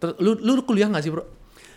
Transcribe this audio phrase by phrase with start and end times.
[0.00, 1.22] Ter- lu lu kuliah gak sih bro?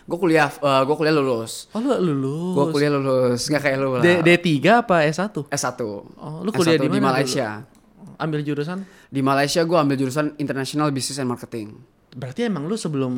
[0.04, 0.52] Gue kuliah,
[0.84, 1.72] gue kuliah lulus.
[1.72, 2.56] Oh lu lulus.
[2.56, 4.04] Gue kuliah lulus, nggak kayak lu lah.
[4.04, 5.48] D D3 apa S1?
[5.48, 5.80] S1.
[5.80, 7.64] Oh, lu kuliah di di mana Malaysia.
[8.20, 8.84] Ambil jurusan?
[9.08, 11.80] Di Malaysia gue ambil jurusan International Business and Marketing.
[12.14, 13.14] Berarti emang lu sebelum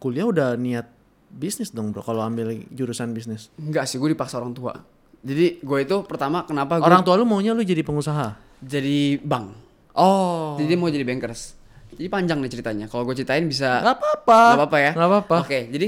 [0.00, 0.88] kuliah udah niat
[1.28, 3.52] bisnis dong bro kalau ambil jurusan bisnis.
[3.60, 4.72] Enggak sih, gue dipaksa orang tua.
[5.20, 8.40] Jadi gue itu pertama kenapa gue Orang tua lu maunya lu jadi pengusaha?
[8.64, 9.52] jadi bank.
[9.92, 10.56] Oh.
[10.56, 11.52] Jadi dia mau jadi bankers.
[11.94, 12.86] Jadi panjang nih ceritanya.
[12.86, 14.40] Kalau gue ceritain bisa Gak apa-apa.
[14.44, 14.90] Nggak apa-apa ya?
[14.92, 15.36] Gak apa-apa.
[15.40, 15.86] Oke, jadi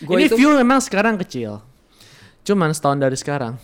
[0.00, 1.62] gue Ini itu view memang sekarang kecil.
[2.42, 3.54] Cuman setahun dari sekarang.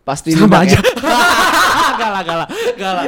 [0.00, 0.74] pasti Sama nembak aja.
[0.74, 0.82] ya.
[2.00, 3.04] gak lah, gak lah, gak lah.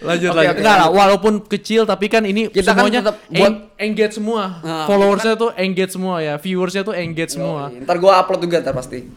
[0.00, 0.56] Lanjut, Oke, lanjut.
[0.56, 0.94] Gak lah, lanjut.
[0.94, 4.42] walaupun kecil tapi kan ini Kita kan semuanya tetap en- buat- engage semua.
[4.60, 7.72] Nah, Followersnya tuh engage semua ya, viewersnya tuh engage semua.
[7.72, 9.08] Ntar gue upload juga ntar pasti.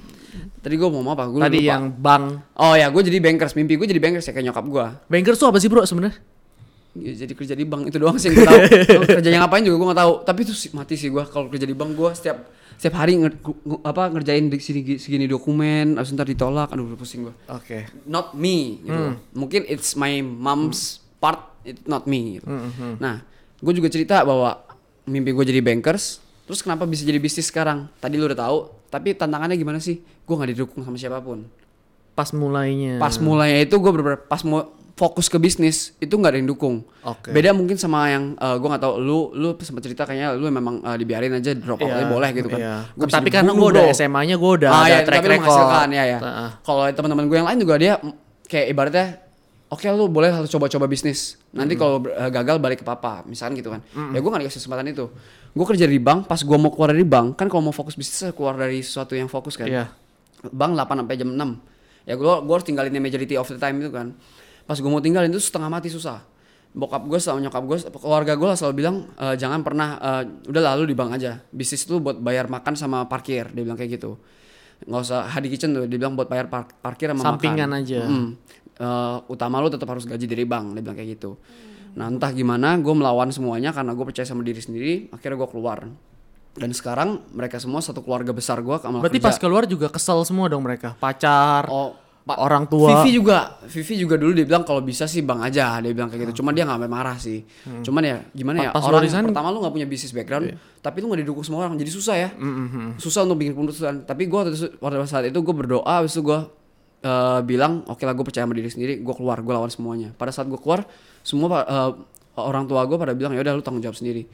[0.58, 1.28] Tadi gue mau apa?
[1.28, 1.70] Gue Tadi lupa.
[1.70, 2.24] yang bank.
[2.56, 3.52] Oh ya, gue jadi bankers.
[3.54, 4.86] Mimpi gue jadi bankers ya kayak nyokap gue.
[5.08, 6.18] Bankers tuh apa sih bro sebenarnya?
[6.94, 8.60] Ya, jadi kerja di bank itu doang sih yang gue tahu.
[9.18, 10.14] Kerjanya ngapain juga gue nggak tahu.
[10.24, 12.38] Tapi itu mati sih gue kalau kerja di bank gue setiap
[12.78, 13.40] setiap hari nger-
[13.82, 16.70] apa ngerjain di sini segini dokumen, harus ntar ditolak.
[16.70, 17.34] Aduh udah pusing gue.
[17.50, 17.90] Oke.
[18.06, 19.04] Not me gitu.
[19.34, 22.38] Mungkin it's my mom's part, it's not me.
[22.38, 22.46] Gitu.
[23.02, 23.26] Nah,
[23.58, 24.62] gue juga cerita bahwa
[25.04, 26.22] mimpi gue jadi bankers.
[26.46, 27.90] Terus kenapa bisa jadi bisnis sekarang?
[27.98, 28.58] Tadi lu udah tahu.
[28.88, 29.98] Tapi tantangannya gimana sih?
[29.98, 31.50] Gue nggak didukung sama siapa pun.
[32.14, 33.02] Pas mulainya.
[33.02, 36.86] Pas mulainya itu gue bener pas mau fokus ke bisnis itu nggak ada yang dukung.
[37.02, 37.34] Oke.
[37.34, 40.86] Beda mungkin sama yang eh, gue nggak tahu lu lu sempat cerita kayaknya lu memang
[40.86, 42.60] eh, dibiarin aja drop out aja boleh gitu kan.
[42.62, 42.76] Iya.
[42.94, 43.86] Gua Tapi karena gue udah.
[43.90, 45.90] SMA-nya gue udah ah, ada ya, track record.
[45.90, 46.20] ya ya.
[46.22, 46.50] Heeh.
[46.62, 48.14] Kalau teman-teman gue yang lain juga dia mm,
[48.46, 49.08] kayak ibaratnya
[49.74, 51.42] oke lu boleh harus coba-coba bisnis.
[51.50, 53.82] Nanti kalau eh, gagal balik ke papa, misalkan gitu kan.
[54.14, 55.10] Ya gue gak dikasih kesempatan itu.
[55.58, 58.30] Gue kerja di bank, pas gue mau keluar dari bank, kan kalau mau fokus bisnis
[58.34, 59.66] keluar dari sesuatu yang fokus kan.
[59.66, 59.90] Iya.
[60.54, 61.74] Bank 8 sampai jam 6.
[62.04, 64.14] Ya gue gua harus tinggalin majority of the time itu kan.
[64.64, 66.24] Pas gue mau tinggalin itu setengah mati susah.
[66.72, 70.90] Bokap gue sama nyokap gue, keluarga gue selalu bilang "Eh, jangan pernah, eh, udah lalu
[70.90, 71.38] di bank aja.
[71.48, 74.18] Bisnis itu buat bayar makan sama parkir, dia bilang kayak gitu.
[74.84, 77.80] Nggak usah hadi kitchen tuh, dia bilang buat bayar par- parkir sama Sampingan makan.
[77.80, 78.02] aja.
[78.04, 78.28] Mm.
[78.74, 81.38] Eh, utama lu tetap harus gaji dari bank, dia bilang kayak gitu.
[81.94, 84.94] Nah entah gimana, gue melawan semuanya karena gue percaya sama diri sendiri.
[85.10, 85.86] Akhirnya gue keluar.
[86.54, 89.26] Dan sekarang mereka semua satu keluarga besar gue Berarti kerja.
[89.26, 90.98] pas keluar juga kesel semua dong mereka.
[90.98, 91.94] Pacar, Oh,
[92.24, 93.04] Pak, orang tua.
[93.04, 96.24] Vivi juga, Vivi juga dulu dia bilang kalau bisa sih bang aja, dia bilang kayak
[96.26, 96.40] gitu.
[96.40, 97.44] Cuman dia nggak marah sih.
[97.84, 100.46] Cuman ya gimana ya Pas- orang resign- pertama lu nggak punya bisnis background,
[100.80, 102.30] tapi lu nggak didukung semua orang, jadi susah ya.
[102.96, 104.08] Susah untuk bikin keputusan.
[104.08, 104.40] Tapi gue
[104.78, 106.40] pada saat itu gue berdoa, habis itu gue
[107.04, 110.16] eh, bilang oke lah gue percaya sama diri sendiri, gue keluar, gue lawan semuanya.
[110.16, 110.88] Pada saat gue keluar,
[111.20, 111.92] semua eh,
[112.36, 114.26] orang tua gue pada bilang ya udah lu tanggung jawab sendiri.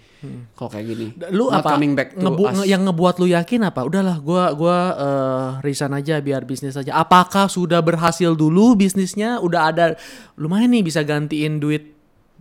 [0.54, 2.56] Kalau kayak gini, lu Not apa coming back to ngebu- us.
[2.56, 6.96] nge- yang ngebuat lu yakin apa udahlah gua gua eh, resign aja biar bisnis aja
[6.96, 9.86] apakah sudah berhasil dulu bisnisnya udah ada
[10.34, 11.92] lumayan nih bisa gantiin duit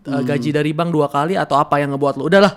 [0.00, 0.22] eh, Hmm.
[0.22, 2.54] gaji dari bank dua kali atau apa yang ngebuat lu udahlah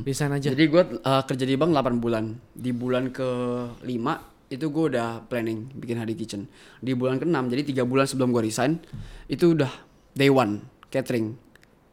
[0.00, 2.24] resign aja Jadi gue kerja di bank 8 bulan.
[2.50, 3.28] Di bulan ke
[3.80, 3.86] 5
[4.48, 6.42] itu gue udah planning bikin Hadi Kitchen.
[6.76, 8.82] Di bulan ke 6 jadi tiga bulan sebelum gue resign
[9.26, 9.70] itu udah
[10.12, 10.58] day one
[10.88, 11.38] catering.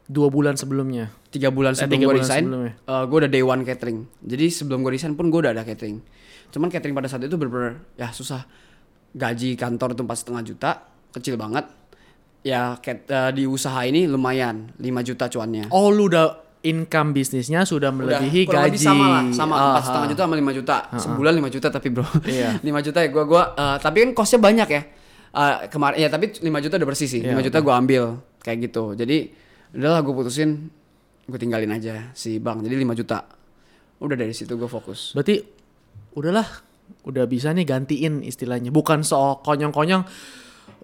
[0.07, 2.73] Dua bulan sebelumnya Tiga bulan Eh, sebelum tiga gue resign, sebelumnya.
[3.03, 3.99] gue udah day one catering.
[4.17, 5.99] Jadi sebelum gue resign pun gue udah ada catering.
[6.49, 8.47] Cuman catering pada saat itu bener-bener ya susah.
[9.11, 10.71] Gaji kantor tuh empat setengah juta,
[11.11, 11.67] kecil banget.
[12.41, 15.67] Ya cat- eh, di usaha ini lumayan 5 juta cuannya.
[15.69, 20.03] oh lu udah income bisnisnya sudah melebihi kurang gaji lebih sama lah sama empat setengah
[20.03, 20.11] ah.
[20.11, 22.49] juta sama lima juta sebulan lima juta tapi bro Iya.
[22.67, 24.81] lima juta ya gua gua eh, tapi kan costnya banyak ya
[25.27, 28.97] Eh, kemarin ya tapi 5 juta udah bersih sih 5 juta gua ambil kayak gitu
[28.97, 29.29] jadi
[29.75, 30.69] udahlah gue putusin.
[31.27, 33.27] Gue tinggalin aja si bang jadi 5 juta.
[33.99, 35.11] Udah dari situ gue fokus.
[35.11, 35.43] Berarti
[36.15, 36.47] udahlah,
[37.03, 38.71] udah bisa nih gantiin istilahnya.
[38.71, 40.03] Bukan soal konyong-konyong.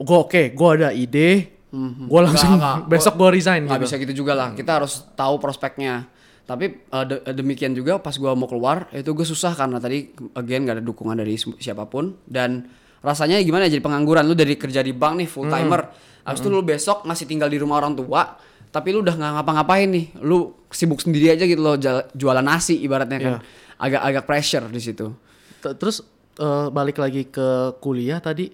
[0.04, 1.62] Gue oke, gue ada ide,
[2.10, 2.60] gue langsung.
[2.60, 2.90] Nggak, nggak.
[2.98, 3.86] besok gue resign nggak gitu.
[3.88, 4.50] bisa gitu juga lah.
[4.52, 6.10] Kita harus tahu prospeknya.
[6.44, 10.68] Tapi eh, de- demikian juga pas gua mau keluar itu gue susah karena tadi again
[10.68, 12.20] gak ada dukungan dari siapa pun.
[12.28, 12.68] Dan
[13.00, 14.28] rasanya gimana ya, jadi pengangguran.
[14.28, 15.82] Lu dari kerja di bank nih full timer.
[16.24, 18.36] Habis itu lu besok masih tinggal di rumah orang tua
[18.74, 20.06] tapi lu udah nggak ngapa-ngapain nih.
[20.26, 21.78] Lu sibuk sendiri aja gitu loh
[22.18, 23.34] jualan nasi ibaratnya kan.
[23.78, 25.14] Agak-agak pressure di situ.
[25.62, 26.02] Terus
[26.42, 28.50] eh, balik lagi ke kuliah tadi,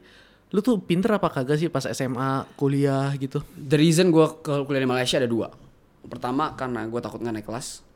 [0.52, 3.40] lu tuh pinter apa kagak sih pas SMA kuliah gitu?
[3.56, 5.48] the reason gue ke kuliah di Malaysia ada dua.
[6.04, 7.88] Pertama karena gue takut nggak naik kelas.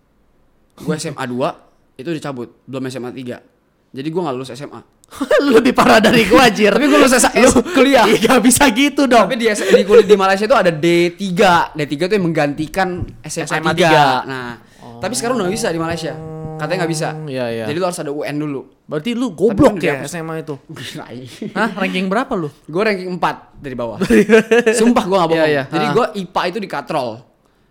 [0.79, 3.52] Gue SMA 2 itu dicabut belum SMA 3
[3.93, 4.81] jadi gue nggak lulus SMA
[5.45, 6.73] lu lebih parah dari gua anjir.
[6.73, 9.29] tapi gue lulus SMA kuliah gak bisa gitu dong.
[9.29, 11.21] tapi di, di kuliah di Malaysia itu ada D3
[11.71, 12.89] D3 itu yang menggantikan
[13.21, 14.05] SMA, SMA 3 tiga.
[14.25, 14.57] nah
[14.97, 16.17] tapi sekarang udah bisa di Malaysia
[16.53, 17.65] katanya nggak bisa Iya, iya.
[17.65, 20.05] jadi lu harus ada UN dulu Berarti lu goblok kan ya.
[20.05, 20.59] SMA itu.
[20.75, 21.07] Gila,
[21.55, 22.51] Hah, ranking berapa lu?
[22.67, 23.97] gue ranking 4 dari bawah
[24.71, 25.63] sumpah gue gak bohong Iya, iya.
[25.65, 25.93] jadi Ah.
[25.93, 27.09] gue IPA itu di katrol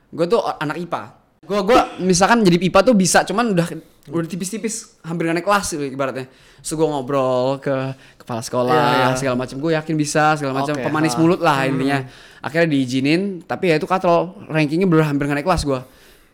[0.09, 1.03] gue tuh anak IPA
[1.43, 3.67] Gua gua misalkan jadi IPA tuh bisa, cuman udah
[4.11, 6.27] udah tipis-tipis, hampir gak naik kelas ibaratnya.
[6.59, 7.75] So gua ngobrol ke
[8.19, 9.09] kepala sekolah Iya, iya.
[9.15, 9.57] segala macam.
[9.59, 10.75] Gue yakin bisa segala macam.
[10.75, 11.19] Oke, Pemanis ha.
[11.23, 12.07] mulut lah intinya.
[12.43, 14.47] Akhirnya diizinin, tapi ya itu katrol.
[14.51, 15.87] Rankingnya bener hampir gak naik kelas gua.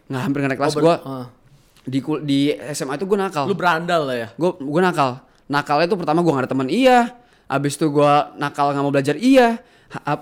[0.08, 0.96] Nggak hampir gak naik kelas Oh, gua.
[1.04, 1.26] ah.
[1.84, 3.44] Di di SMA itu gua nakal.
[3.48, 4.28] Lu berandal lah ya.
[4.36, 7.16] gue gue nakal nakalnya tuh pertama gue gak ada teman iya
[7.48, 9.56] abis itu gue nakal nggak mau belajar iya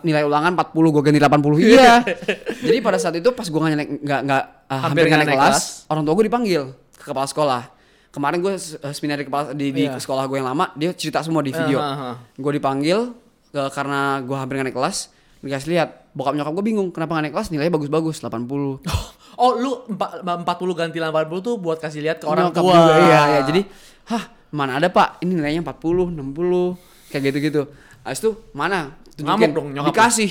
[0.07, 1.95] nilai ulangan 40 gue ganti 80 iya
[2.71, 6.07] jadi pada saat itu pas gue nggak nggak nggak ah, hampir, nggak naik kelas, orang
[6.07, 6.63] tua gue dipanggil
[7.07, 7.63] ke kepala sekolah
[8.11, 9.97] kemarin gue uh, seminar di kepala di, di Iya.
[9.97, 12.17] sekolah gue yang lama dia cerita semua di video ah, ah.
[12.35, 13.15] gue dipanggil
[13.47, 17.35] ke- karena gue hampir naik kelas dikasih lihat bokap nyokap gue bingung kenapa nggak naik
[17.37, 18.83] kelas nilainya bagus-bagus 80
[19.37, 21.13] Oh, lu empa- 40 ganti 80
[21.45, 22.73] tuh buat kasih lihat ke orang Nyokap tua.
[22.73, 23.41] juga, iya, iya.
[23.45, 23.61] Jadi,
[24.09, 25.21] hah, mana ada pak?
[25.21, 27.63] Ini nilainya 40, 60, kayak gitu-gitu.
[28.01, 28.97] Abis itu mana?
[29.13, 29.29] Tunjukin.
[29.29, 29.93] Ngamuk dong nyokap lu.
[29.93, 30.31] Dikasih.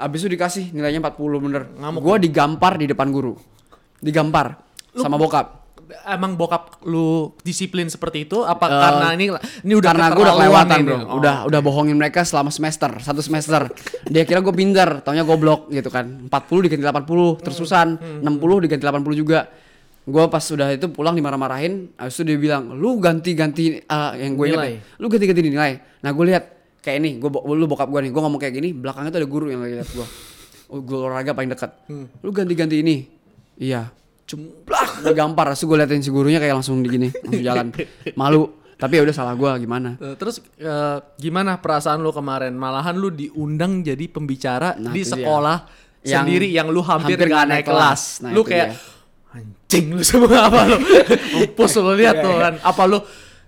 [0.00, 1.62] Abis itu dikasih nilainya 40 bener.
[1.76, 3.36] Ngamuk Gua digampar di depan guru.
[4.00, 4.56] Digampar
[4.94, 5.57] sama bokap.
[6.04, 9.24] Emang bokap lu disiplin seperti itu apa Eh, karena ini
[9.64, 11.16] ini udah Karena gue udah kelewatan bro, Oh.
[11.16, 13.72] udah udah bohongin mereka selama semester, satu semester.
[14.04, 16.28] Dia kira gue pintar, taunya goblok gitu kan.
[16.28, 17.88] 40 diganti 80, terusan
[18.20, 19.48] 60 diganti 80 juga.
[20.04, 24.46] Gue pas udah itu pulang dimarah-marahin, habis itu dia bilang, lu ganti-ganti eh, yang gue
[24.48, 24.56] ya,
[24.96, 25.72] lu ganti-ganti nilai.
[26.00, 26.44] Nah gue lihat
[26.80, 29.46] kayak ini, gue lu bokap gue nih, gue ngomong kayak gini, belakangnya tuh ada guru
[29.48, 30.06] yang lagi lihat gue.
[30.68, 31.72] Oh, gue olahraga paling dekat.
[32.20, 32.96] Lu ganti-ganti ini.
[33.56, 33.88] Iya.
[34.28, 35.48] Ceplak, gue gampar.
[35.50, 37.66] Terus gue liatin si gurunya kayak langsung di gini, langsung jalan.
[38.20, 38.44] Malu.
[38.76, 39.96] Tapi ya udah salah gue gimana.
[39.96, 42.52] Eh, Terus eh, gimana perasaan lu kemarin?
[42.52, 45.66] Malahan lu diundang jadi pembicara Nah, di sekolah
[45.98, 47.74] Yang sendiri yang lu hampir, hampir nggak naik kelas.
[47.74, 48.02] kelas.
[48.22, 49.34] Nah, lu kayak dia.
[49.34, 50.78] anjing lu semua apa lu?
[51.34, 52.42] Mampus lu lihat Iya, tuh iya.
[52.44, 52.54] kan.
[52.62, 52.98] Apa lu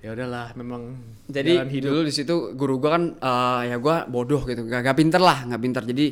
[0.00, 0.82] ya udahlah memang
[1.30, 1.86] Jadi hidup.
[1.86, 5.46] dulu di situ guru gua kan eh, ya gua bodoh gitu, gak, gak pinter lah,
[5.46, 5.82] gak pinter.
[5.86, 6.06] Jadi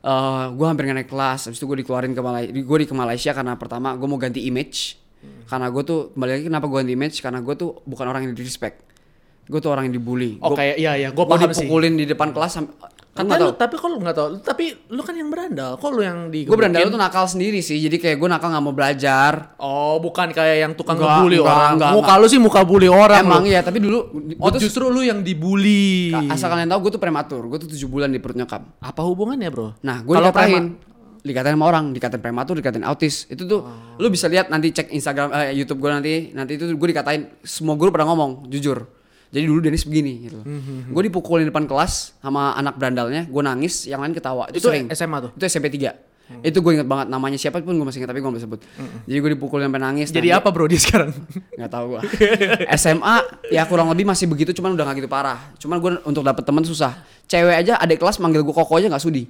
[0.00, 1.46] eh gua hampir gak naik kelas.
[1.46, 2.50] Habis itu gua dikeluarin ke Malaysia.
[2.60, 4.96] Gua di ke Malaysia karena pertama gua mau ganti image.
[5.46, 7.16] Karena gua tuh kembali lagi kenapa gua ganti image?
[7.18, 8.86] Karena gua tuh bukan orang yang di respect.
[9.44, 10.38] Gue tuh orang yang dibully.
[10.38, 11.66] Oh Gua- kayak iya iya, gue gua paham sih.
[11.66, 12.54] dipukulin di depan kelas
[13.20, 13.52] kan nggak tahu.
[13.54, 14.28] tapi kok lu nggak tahu.
[14.40, 15.70] Tapi lu kan yang berandal.
[15.76, 17.76] Kok lu yang di Gue berandal tuh nakal sendiri sih.
[17.76, 19.54] Jadi kayak gue nakal nggak mau belajar.
[19.56, 21.70] Oh, bukan kayak yang tukang Enggak, ngebully enggak, orang.
[21.74, 22.20] enggak, muka enggak.
[22.20, 23.22] lu sih muka bully orang.
[23.22, 23.48] Emang lu.
[23.48, 23.98] iya, tapi dulu
[24.36, 26.10] Oh, gua justru lu yang dibully.
[26.28, 27.42] asal kalian tahu gue tuh prematur.
[27.44, 28.62] Gue tuh 7 bulan di perut nyokap.
[28.78, 29.80] Apa hubungannya, Bro?
[29.80, 30.64] Nah, gue Kalau dikatain,
[31.20, 33.26] dikatain sama orang, dikatain prematur, dikatain autis.
[33.26, 33.60] Itu tuh,
[33.96, 37.76] lu bisa lihat nanti cek Instagram, eh, YouTube gue nanti, nanti itu gue dikatain semua
[37.76, 38.88] guru pada ngomong, jujur.
[39.30, 40.42] Jadi dulu Denis begini gitu.
[40.42, 44.50] Hmm, Gue dipukulin di depan kelas sama anak berandalnya, gue nangis, yang lain ketawa.
[44.50, 44.90] Itu, Itu sering.
[44.90, 45.30] SMA tuh?
[45.32, 48.26] Itu SMP 3 Itu gue inget banget namanya siapa pun gue masih inget tapi gue
[48.26, 48.60] gak bisa sebut.
[49.04, 50.08] Jadi gue dipukulin sampai nangis.
[50.10, 51.10] Jadi Nah, apa, Bro, dia sekarang?
[51.58, 52.00] nggak tahu gua
[52.72, 53.16] SMA
[53.48, 56.62] ya kurang lebih masih begitu cuman udah nggak gitu parah cuman gue untuk dapet teman
[56.62, 56.96] susah
[57.26, 59.28] cewek aja adik kelas manggil gue koko aja nggak sudi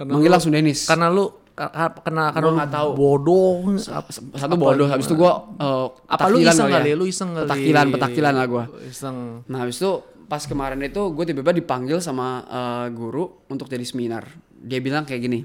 [0.00, 2.88] manggil langsung Denis karena lu karena Gua lu nggak tahu.
[2.94, 3.78] bodoh.
[3.78, 6.90] satu bodoh habis itu gue uh, Apa lu iseng kali?
[6.98, 7.46] Lu iseng kali.
[7.46, 9.46] petakilan petakilan lah gue Iseng.
[9.46, 9.90] nah habis itu
[10.26, 15.22] pas kemarin itu gue tiba-tiba dipanggil sama uh, guru untuk jadi seminar dia bilang kayak
[15.22, 15.40] gini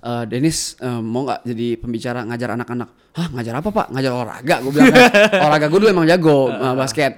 [0.00, 2.88] Eh Denis eh, mau nggak jadi pembicara ngajar anak-anak
[3.20, 5.04] hah ngajar apa pak ngajar olahraga gue bilang kan
[5.44, 7.12] olahraga gue dulu emang jago eh, basket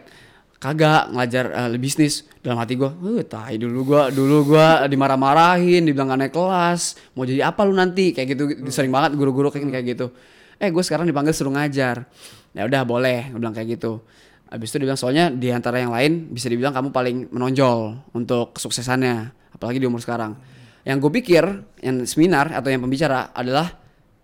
[0.62, 2.86] kagak ngajar eh, bisnis dalam hati gue
[3.18, 7.74] eh tai dulu gue dulu gue dimarah-marahin dibilang gak naik kelas mau jadi apa lu
[7.74, 10.14] nanti kayak gitu sering banget guru-guru kayak kayak gitu
[10.62, 12.06] eh gue sekarang dipanggil suruh ngajar
[12.54, 14.06] ya udah boleh gue bilang kayak gitu
[14.52, 18.52] Habis itu dia bilang soalnya di antara yang lain bisa dibilang kamu paling menonjol untuk
[18.52, 20.36] kesuksesannya apalagi di umur sekarang.
[20.84, 21.44] Yang gue pikir
[21.80, 23.72] yang seminar atau yang pembicara adalah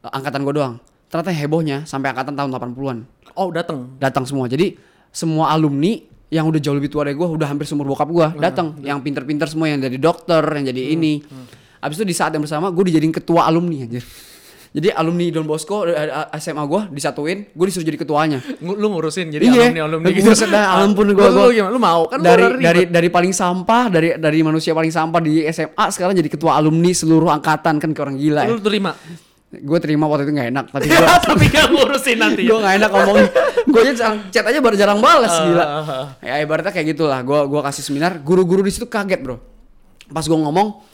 [0.04, 0.76] eh, angkatan gue doang.
[1.08, 2.98] Ternyata hebohnya sampai angkatan tahun 80-an
[3.40, 3.96] Oh, datang.
[3.96, 4.52] datang semua.
[4.52, 4.76] Jadi
[5.08, 5.96] semua alumni
[6.28, 9.46] yang udah jauh lebih tua dari gue udah hampir seumur bokap gue datang yang pinter-pinter
[9.46, 11.24] semua yang jadi dokter yang jadi ini
[11.78, 14.04] abis itu di saat yang bersama gue dijadiin ketua alumni anjir
[14.68, 19.30] jadi alumni Don Bosco eh, eh, SMA gue disatuin gue disuruh jadi ketuanya Lu ngurusin
[19.30, 19.72] jadi Iya.
[19.72, 20.28] alumni alumni gitu.
[20.28, 21.72] Buset dah, ampun gua- Lu- gimana?
[21.72, 25.84] Lu mau kan dari dari dari paling sampah dari dari manusia paling sampah di SMA
[25.88, 28.52] sekarang jadi ketua alumni seluruh angkatan kan ke orang gila ya.
[28.52, 28.92] lu terima.
[29.48, 32.44] Gue terima waktu itu nggak enak tapi gue Tapi gak ngurusin nanti.
[32.44, 33.16] gue nggak enak ngomong
[33.64, 33.92] gue aja
[34.28, 36.06] chat aja baru jarang balas Ah, gila ah, ah.
[36.20, 39.40] ya ibaratnya kayak gitulah gue gua kasih seminar guru-guru di situ kaget bro
[40.06, 40.84] pas gue ngomong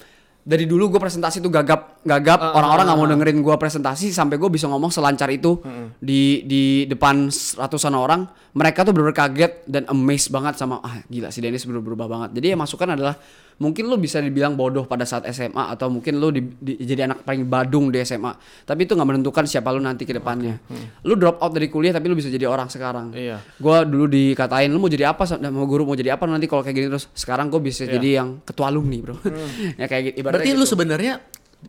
[0.44, 2.36] dari dulu gue presentasi tuh gagap gagap.
[2.38, 5.56] Ah, orang-orang nggak mau dengerin gue presentasi sampai gue bisa ngomong selancar itu
[5.98, 8.22] di di depan ratusan orang.
[8.52, 12.36] Mereka tuh bener-bener kaget dan amazed banget sama ah gila si Dennis bener berubah banget.
[12.36, 13.18] Jadi yang masukan adalah
[13.54, 17.22] mungkin lu bisa dibilang bodoh pada saat SMA atau mungkin lu di- di- jadi anak
[17.22, 20.58] paling badung di SMA tapi itu nggak menentukan siapa lu nanti ke depannya.
[21.02, 23.10] Lu drop out dari kuliah tapi lu bisa jadi orang sekarang.
[23.10, 23.42] Iya.
[23.56, 26.76] gue dulu dikatain lu mau jadi apa sama guru mau jadi apa nanti kalau kayak
[26.76, 27.06] gini terus?
[27.10, 27.92] Sekarang gue bisa Iya.
[27.92, 29.16] jadi yang ketua alumni bro.
[29.80, 30.70] Ya kayak gitu Berarti lu gitu.
[30.70, 31.12] sebenarnya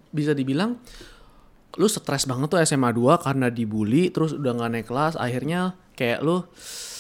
[0.09, 0.75] bisa dibilang
[1.73, 6.19] lu stres banget tuh SMA 2 karena dibully terus udah nggak naik kelas akhirnya kayak
[6.19, 6.43] lu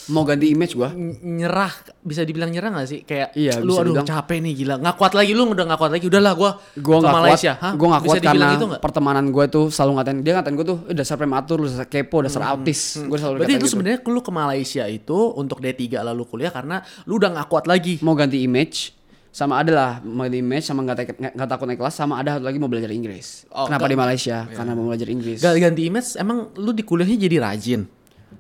[0.05, 0.93] Mau ganti image gua.
[0.93, 4.05] ny- nyerah bisa dibilang nyerah gak sih kayak Iya, lu aduh dibilang.
[4.05, 7.01] capek nih gila nggak kuat lagi lu udah nggak kuat lagi udahlah gua Gua ke
[7.01, 7.63] nggak Malaysia kuat.
[7.63, 7.73] Hah?
[7.73, 10.77] Gua nggak kuat karena gitu nggak pertemanan gue tuh selalu ngatain dia ngatain gue tuh
[10.85, 13.01] "Eh, dasar prematur, lu dasar kepo, dasar autis.
[13.01, 13.39] Gue selalu Hmm.
[13.41, 13.71] berarti itu gitu.
[13.73, 17.97] sebenarnya lu ke Malaysia itu untuk D3 lalu kuliah karena lu udah nggak kuat lagi
[17.99, 18.93] mau ganti image
[19.35, 22.39] sama ada lah mau ganti image sama nggak tak- nggak takut naik kelas sama ada
[22.39, 23.43] satu lagi mau belajar Inggris.
[23.51, 24.47] Oh, Kenapa ke- di Malaysia?
[24.47, 25.43] Karena mau belajar Inggris.
[25.43, 27.83] Gak ganti image emang lu di kuliahnya jadi rajin?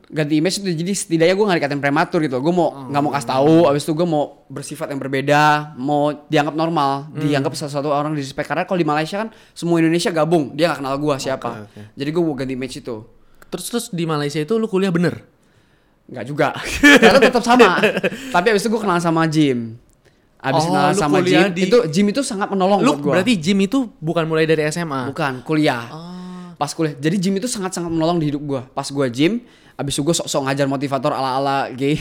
[0.07, 2.39] Ganti image itu jadi setidaknya gue gak dikatain prematur gitu.
[2.39, 5.41] Gue mau nggak mau kasih tahu abis itu gue mau bersifat yang berbeda
[5.75, 9.83] mau dianggap normal dianggap salah satu orang di respect karena kalau di Malaysia kan semua
[9.83, 11.67] Indonesia gabung dia nggak kenal gue siapa.
[11.67, 11.81] oke.
[11.91, 13.03] jadi gue mau ganti image itu.
[13.51, 15.27] Terus terus di Malaysia itu lu kuliah bener?
[16.07, 16.55] Nggak juga.
[17.03, 17.83] Karena tetap sama.
[18.35, 19.75] Tapi abis itu gue kenal sama Jim
[20.45, 23.57] abis Oh, sama Jim di- itu Jim itu sangat menolong lu buat gue berarti gym
[23.59, 25.89] itu bukan mulai dari SMA bukan kuliah.
[25.89, 26.53] Oh.
[26.55, 26.93] pas kuliah.
[26.95, 29.41] Jadi Jim itu sangat sangat menolong di hidup gue pas gue Jim
[29.75, 31.97] abis itu gue sok-sok ngajar motivator ala ala gay.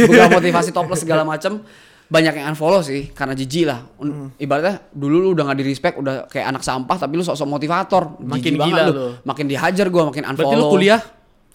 [0.00, 1.60] Buka motivasi topless segala macem.
[2.06, 3.88] Banyak yang unfollow sih karena jijik lah.
[3.96, 4.28] Hmm.
[4.36, 8.16] ibaratnya dulu lu udah gak di respect udah kayak anak sampah tapi lu sok-sok motivator.
[8.18, 8.92] Makin gila lu.
[8.92, 9.06] lu.
[9.22, 11.00] makin dihajar gue makin unfollow berarti lu kuliah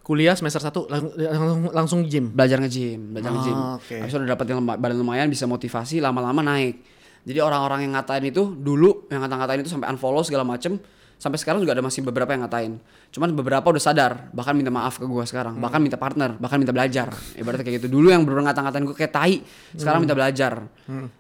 [0.08, 3.58] kuliah semester 1 langsung langsung gym belajar nge-gym, belajar Ah, nge-gym.
[3.76, 3.96] oke.
[4.00, 6.80] Habis itu udah dapat yang badan lumayan bisa motivasi lama-lama naik.
[7.28, 10.80] Jadi orang-orang yang ngatain itu dulu yang ngata-ngatain itu sampai unfollow segala macem
[11.18, 12.78] sampai sekarang juga ada masih beberapa yang ngatain.
[13.10, 16.72] Cuman beberapa udah sadar, bahkan minta maaf ke gua sekarang, bahkan minta partner, bahkan minta
[16.72, 17.12] belajar.
[17.34, 17.88] Ibaratnya kayak gitu.
[17.90, 19.34] Dulu yang bener ngata-ngatain gua kayak tai,
[19.74, 20.72] sekarang minta belajar.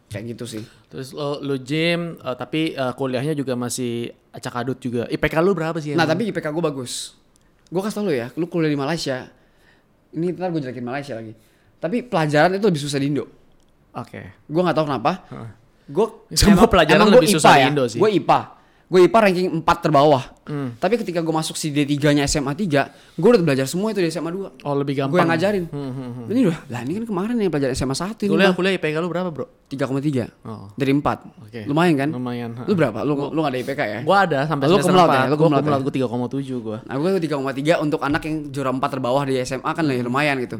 [0.08, 0.64] Kayak gitu sih.
[0.88, 5.52] terus lo lu gym eh, tapi eh, kuliahnya juga masih acak adut juga IPK lu
[5.52, 7.12] berapa sih Nah, tapi IPK gua bagus.
[7.68, 9.28] Gua kasih tau lu ya, lu kuliah di Malaysia.
[10.16, 11.36] Ini ntar gue jelekin Malaysia lagi.
[11.78, 13.26] Tapi pelajaran itu lebih susah di Indo.
[13.94, 15.12] oke Gue gak tahu kenapa.
[15.88, 18.00] Gue Semua pelajaran lebih susah di Indo sih.
[18.00, 18.57] Gue IPA.
[18.88, 20.24] Gue IPA ranking 4 terbawah.
[20.48, 20.80] Hmm.
[20.80, 24.32] Tapi ketika gue masuk si D3-nya SMA 3, gue udah belajar semua itu di SMA
[24.32, 24.64] 2.
[24.64, 25.66] oh lebih Gue gampang yang ngajarin.
[25.68, 26.26] Hmm, hmm, hmm.
[26.32, 29.12] Ini udah, lah ini kan kemarin yang pelajaran SMA 1 ini kuliah kuliah IPK lu
[29.12, 31.04] berapa bro 3,3 oh dari 4.
[31.04, 31.60] Oke.
[31.68, 32.10] Lumayan kan?
[32.16, 32.50] lumayan.
[32.64, 33.00] Lu berapa?
[33.04, 34.00] Lu lu gak ada IPK ya?
[34.08, 35.24] gua ada sampai Lu semester kumlaut ya?
[35.28, 36.08] 4 Lu gua kumlaut kumlaut ya?
[36.08, 39.84] gua 3,7 gua Nah gue 3,3 untuk anak yang juara 4 terbawah di SMA kan
[39.84, 40.56] lah ya lumayan gitu.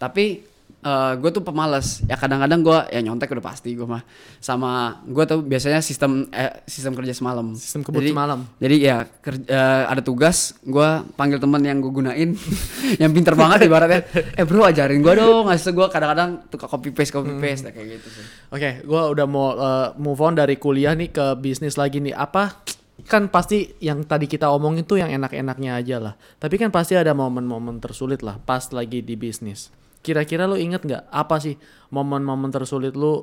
[0.00, 0.51] Tapi
[0.82, 2.02] eh gue tuh pemalas.
[2.04, 4.02] Ya kadang-kadang gue ya nyontek udah pasti gue mah.
[4.38, 7.54] Sama gue tuh biasanya sistem eh, sistem kerja semalam.
[7.54, 8.40] Sistem kebut Jadi- semalam.
[8.58, 12.30] Jadi ya ker- eh, ada tugas gue panggil teman yang gue gunain
[13.02, 14.02] yang pinter banget ibaratnya.
[14.34, 15.46] Eh bro ajarin gue dong.
[15.46, 18.24] Ngasih gue kadang-kadang tukar copy paste copy paste kayak gitu sih.
[18.50, 22.12] Oke, gua udah mau uh, move on dari kuliah nih ke bisnis lagi nih.
[22.12, 22.58] Apa
[23.02, 26.14] kan pasti yang tadi kita omongin tuh yang enak-enaknya aja lah.
[26.36, 29.72] Tapi kan pasti ada momen-momen tersulit lah pas lagi di bisnis.
[30.02, 31.54] Kira-kira lu inget nggak apa sih
[31.94, 33.22] momen-momen tersulit lu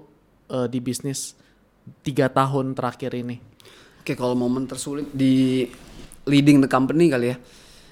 [0.50, 1.36] uh, di bisnis
[2.02, 3.36] tiga tahun terakhir ini?
[4.00, 5.68] Oke kalau momen tersulit di
[6.24, 7.38] leading the company kali ya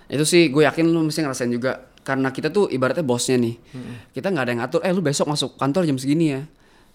[0.08, 1.92] itu sih gue yakin lu mesti ngerasain juga.
[2.08, 3.56] Karena kita tuh ibaratnya bosnya nih
[4.16, 6.42] kita nggak ada yang ngatur eh lu besok masuk kantor jam segini ya.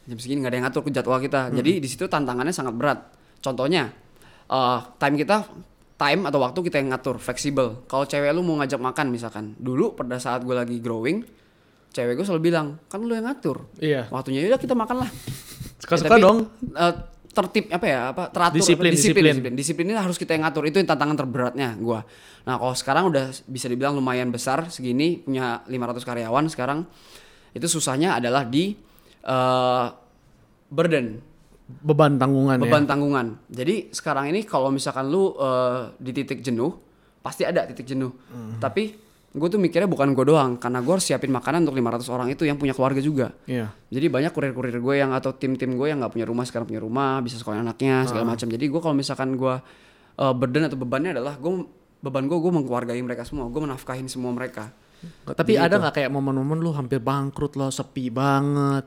[0.08, 1.52] Jam segini nggak ada yang ngatur ke jadwal kita.
[1.52, 2.98] Jadi di situ tantangannya sangat berat.
[3.44, 3.92] Contohnya
[4.48, 5.44] eh, time kita
[6.00, 7.84] time atau waktu kita yang ngatur fleksibel.
[7.84, 11.41] Kalau cewek lu mau ngajak makan misalkan dulu pada saat gue lagi growing
[11.92, 14.08] cewek gue selalu bilang kan lu yang ngatur Iya.
[14.08, 15.10] waktunya udah kita makan lah
[15.78, 16.38] Suka-suka Ya, tapi, dong.
[16.72, 16.94] eh,
[17.28, 19.24] tertib apa ya apa teratur Disiplin, disiplin disiplin.
[19.26, 22.04] disiplin disiplin ini harus kita yang ngatur itu yang tantangan terberatnya gua
[22.42, 25.72] nah kalau sekarang udah bisa dibilang lumayan besar segini punya 500
[26.02, 26.84] karyawan sekarang
[27.50, 28.76] itu susahnya adalah di
[29.22, 29.86] eh,
[30.68, 31.06] burden
[31.72, 32.62] Beban tanggungan ya.
[32.62, 36.76] beban tanggungan jadi sekarang ini kalau misalkan lu eh, di titik jenuh
[37.18, 38.58] pasti ada titik jenuh Hmm.
[38.58, 38.92] tapi
[39.32, 42.44] gue tuh mikirnya bukan gue doang karena gue harus siapin makanan untuk 500 orang itu
[42.44, 43.72] yang punya keluarga juga Iya.
[43.88, 47.24] jadi banyak kurir-kurir gue yang atau tim-tim gue yang nggak punya rumah sekarang punya rumah,
[47.24, 48.44] bisa sekolah anaknya segala macam.
[48.44, 49.54] Jadi gue kalau misalkan gue
[50.20, 51.52] uh, burden atau bebannya adalah gue
[51.98, 54.68] beban gue gue mengkeluargai mereka semua, gue menafkahin semua mereka.
[55.24, 58.84] Tapi ada nggak kayak momen-momen lu hampir bangkrut lo, sepi banget.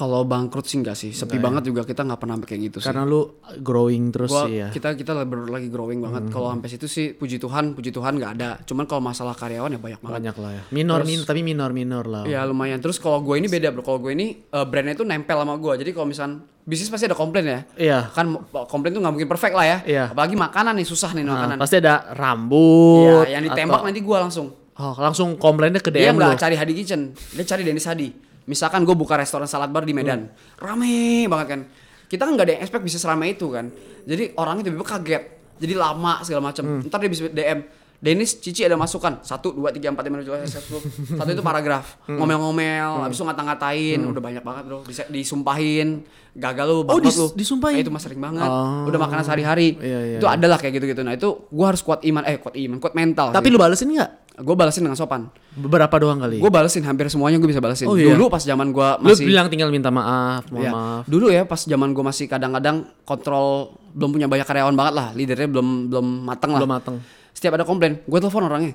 [0.00, 2.88] Kalau bangkrut sih enggak sih, sepi banget juga kita nggak pernah kayak gitu sih.
[2.88, 4.72] Karena lu growing terus Gua, sih ya.
[4.72, 6.32] kita kita lagi, growing banget.
[6.32, 8.56] Kalau sampai situ sih puji Tuhan, puji Tuhan nggak ada.
[8.64, 10.16] Cuman kalau masalah karyawan ya banyak banget.
[10.16, 10.62] Banyak lah ya.
[10.72, 12.24] Minor, minor tapi minor minor lah.
[12.24, 12.80] Ya lumayan.
[12.80, 13.84] Terus kalau gue ini beda bro.
[13.84, 15.84] Kalau gue ini uh, brandnya tuh nempel sama gue.
[15.84, 17.60] Jadi kalau misal bisnis pasti ada komplain ya.
[17.76, 17.98] Iya.
[18.08, 18.40] Kan
[18.72, 19.78] komplain tuh nggak mungkin perfect lah ya.
[19.84, 20.04] Iya.
[20.16, 21.56] Apalagi makanan nih susah nih Nah, makanan.
[21.60, 23.28] pasti ada rambut.
[23.28, 24.48] Iya, yang ditembak atau- nanti gue langsung.
[24.80, 26.24] Oh, langsung komplainnya ke Dia DM lu.
[26.24, 28.29] nggak cari Hadi Kitchen, dia cari Dennis Hadi.
[28.42, 31.60] Misalkan gue buka restoran salad bar di Medan, rame banget kan.
[32.04, 33.70] Kita kan nggak ada yang expect bisa seramai itu kan.
[34.02, 35.22] Jadi orangnya tiba-tiba kaget,
[35.56, 36.82] jadi lama segala macam.
[36.82, 37.58] Ntar dia bisa DM,
[37.96, 39.20] Denis Cici ada masukan?
[39.20, 40.80] Satu dua tiga empat lima enam tujuh
[41.12, 42.00] satu itu paragraf.
[42.02, 42.16] Hmm.
[42.16, 44.00] ngomel-ngomel habis itu ngata-ngatain.
[44.02, 46.02] Udah banyak banget bro bisa disumpahin.
[46.30, 47.26] Gagal lu Oh, bangkrut dis- lu.
[47.34, 47.76] disumpahin?
[47.76, 48.46] Eh, itu mah sering banget.
[48.46, 48.86] Oh.
[48.86, 49.74] udah makanan sehari-hari.
[49.76, 51.02] Iya, iya, itu adalah kayak gitu-gitu.
[51.02, 54.10] Nah itu gua harus kuat iman eh kuat iman kuat mental Tapi lu balesin nggak?
[54.40, 56.36] Gue balesin dengan sopan Beberapa doang kali.
[56.36, 58.10] gue balesin hampir semuanya gue bisa balesin Oh, iya?
[58.10, 61.02] dulu pas zaman gue lu masih bilang tinggal minta maaf, mohon Ya, maaf.
[61.04, 63.46] dulu ya pas zaman gue masih kadang-kadang kontrol
[63.90, 66.96] belum punya banyak karyawan banget lah leadernya belum belum mateng lah Belum mateng.
[67.30, 68.74] setiap ada komplain gue telepon orangnya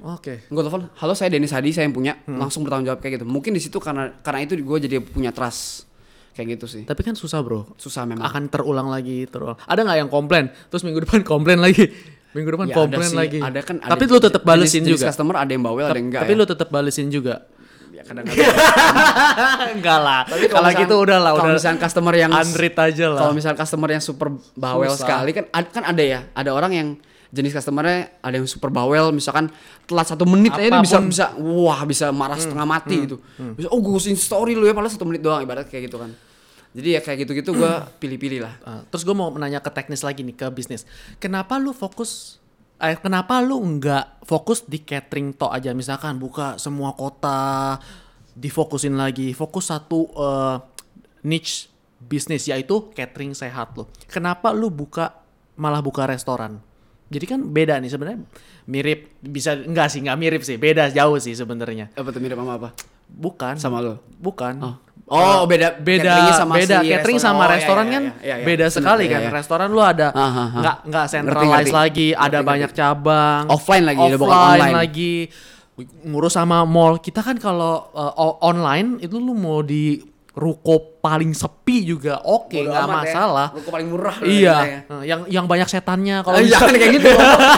[0.00, 0.42] Oke.
[0.44, 2.36] gue telepon halo saya Denis Hadi saya yang punya Hmm.
[2.36, 5.86] langsung bertanggung jawab kayak gitu mungkin di situ karena karena itu gue jadi punya trust
[6.32, 7.76] kayak gitu sih Tapi kan susah, Bro.
[7.76, 9.60] susah memang Akan terulang lagi, terulang.
[9.60, 10.48] Ada nggak yang komplain?
[10.66, 11.92] Terus minggu depan komplain lagi.
[12.32, 13.18] Minggu depan Ya, ada komplain sih.
[13.18, 13.38] lagi.
[13.38, 15.06] ada kan ada Tapi lu tetap balesin jenis juga.
[15.08, 16.38] customer ada yang bawel ada yang enggak Tapi ya.
[16.38, 17.34] lu tetap balesin juga.
[17.90, 18.40] ya kadang-kadang
[19.76, 20.20] enggak lah.
[20.24, 23.20] Tapi kalau misalnya- gitu udah lah, kalau misalnya customer yang Unread aja lah.
[23.20, 25.00] Kalau misalnya customer yang super bawel Susah.
[25.02, 26.88] sekali kan kan ada ya, ada orang yang
[27.28, 29.48] jenis customernya ada yang super bawel misalkan
[29.82, 31.08] telat satu menit aja dia bisa Apa pun.
[31.08, 33.16] bisa wah bisa marah setengah mati gitu
[33.56, 36.12] bisa oh gue story lu ya padahal satu menit doang ibarat kayak gitu kan
[36.72, 40.24] jadi ya kayak gitu-gitu gue pilih-pilih lah Ah, terus gue mau menanya ke teknis lagi
[40.24, 40.88] nih ke bisnis.
[41.16, 42.40] Kenapa lu fokus?
[42.76, 45.70] Eh, kenapa lu nggak fokus di catering tok aja?
[45.70, 47.78] Misalkan buka semua kota,
[48.32, 50.56] difokusin lagi, fokus satu eh,
[51.22, 51.68] niche
[52.02, 53.86] bisnis yaitu catering sehat lo.
[54.10, 55.22] Kenapa lu buka
[55.54, 56.58] malah buka restoran?
[57.12, 58.24] Jadi kan beda nih sebenarnya
[58.64, 62.54] mirip bisa enggak sih nggak mirip sih beda jauh sih sebenarnya apa tuh mirip sama
[62.54, 62.68] apa
[63.10, 64.76] bukan sama lo bukan Oh.
[65.12, 67.20] Oh, beda beda sama beda si catering restoran.
[67.28, 68.44] sama Oh, iya, restoran iya, kan iya, iya, iya.
[68.44, 69.30] beda Bener, sekali iya, kan iya.
[69.30, 71.76] restoran lu ada nggak nggak Ngerti, centralized ngerti.
[71.76, 72.80] lagi ada Ngerti, banyak ngerti.
[72.80, 74.74] cabang Offline lagi, udah bukan offline online.
[74.74, 75.14] lagi
[76.02, 80.00] ngurus sama mall kita kan kalau uh, online itu lu mau di
[80.32, 82.92] ruko paling sepi juga oke Bodo nggak ya.
[82.94, 84.78] masalah Ruko paling murah iya ya.
[84.86, 87.08] Nah, yang yang banyak setannya kalau Eh, jangan kayak gitu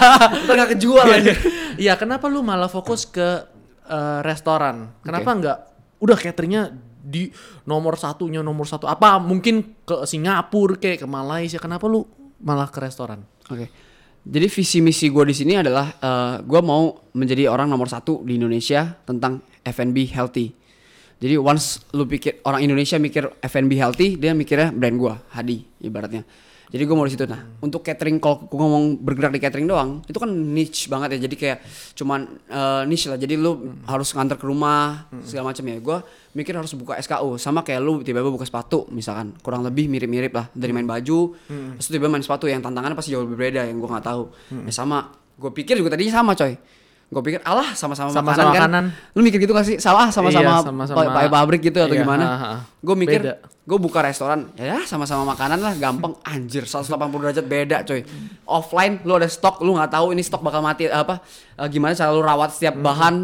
[0.42, 1.32] ntar gak kejual aja
[1.74, 3.46] Iya, kenapa lu malah fokus ke
[3.84, 4.90] eh, restoran?
[5.00, 5.58] Kenapa nggak
[6.00, 6.62] udah cateringnya
[7.04, 7.28] di
[7.68, 8.88] nomor satunya nomor satu?
[8.88, 11.60] Apa mungkin ke Singapura kayak ke Malaysia?
[11.60, 12.08] Kenapa lu
[12.40, 13.20] malah ke restoran?
[13.52, 13.68] Oke.
[14.24, 15.92] Jadi visi misi gue di sini adalah
[16.40, 20.48] gue mau menjadi orang nomor satu di Indonesia tentang F&B healthy.
[21.20, 26.24] Jadi once lu pikir orang Indonesia mikir F&B healthy, dia mikirnya brand gue Hadi ibaratnya.
[26.72, 27.24] Jadi gue mau di situ.
[27.28, 31.28] Nah, untuk catering kalau gue ngomong bergerak di catering doang, itu kan niche banget ya.
[31.28, 31.58] Jadi kayak
[31.98, 33.18] cuman eh, niche lah.
[33.20, 35.76] Jadi lu harus nganter ke rumah segala macam ya.
[35.80, 35.98] Gue
[36.34, 40.50] mikir harus buka SKU sama kayak lu tiba-tiba buka sepatu misalkan kurang lebih mirip-mirip lah
[40.50, 41.30] dari main baju
[41.78, 44.22] terus tiba-tiba main sepatu yang tantangannya pasti jauh lebih berbeda yang gue nggak tahu
[44.66, 46.58] ya sama gue pikir juga tadinya sama coy
[47.14, 48.46] gue pikir alah sama-sama makanan kan?
[48.50, 48.84] makanan.
[49.14, 49.76] lu mikir gitu gak sih?
[49.78, 52.24] Salah sama-sama Iya, sama-sama- pa- pa- pabrik gitu atau Iya, gimana?
[52.24, 52.52] ha, ha.
[52.76, 53.20] gue mikir
[53.64, 56.18] gue buka restoran ya sama-sama makanan lah gampang.
[56.20, 56.90] Anjir 180
[57.22, 58.02] derajat beda coy.
[58.44, 61.22] Offline lu ada stok lu nggak tahu ini stok bakal mati apa
[61.54, 63.14] eh, gimana cara lu rawat setiap Hmm, bahan.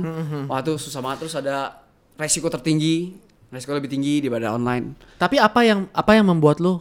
[0.47, 1.27] wah itu susah banget.
[1.27, 1.83] Terus ada
[2.15, 4.95] resiko tertinggi resiko lebih tinggi daripada online.
[5.17, 6.79] Tapi apa yang apa yang membuat lu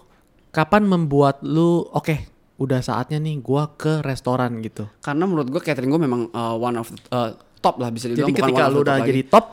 [0.50, 2.16] kapan membuat lu oke
[2.60, 4.86] udah saatnya nih gua ke restoran gitu.
[5.00, 8.32] karena menurut gue catering gue memang uh, one of the, uh, top lah bisa dibilang
[8.32, 9.10] Jadi bukan ketika lu udah lagi.
[9.12, 9.46] jadi top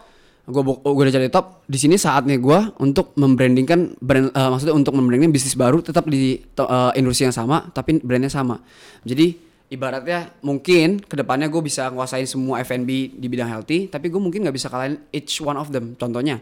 [0.47, 4.95] gue gue udah jadi top di sini saatnya gue untuk membrandingkan brand eh, maksudnya untuk
[4.95, 8.63] membrandingkan bisnis baru tetap di eh, industri yang sama tapi brandnya sama
[9.03, 9.35] jadi
[9.75, 14.47] ibaratnya mungkin ke depannya gue bisa nguasain semua F&B di bidang healthy tapi gue mungkin
[14.47, 16.39] nggak bisa kalahin each one of them contohnya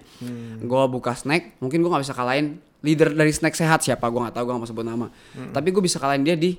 [0.61, 4.35] gue buka snack mungkin gue nggak bisa kalahin leader dari snack sehat siapa gue nggak
[4.35, 5.07] tahu gue nggak mau sebut nama
[5.51, 6.53] tapi gue bisa kalahin dia di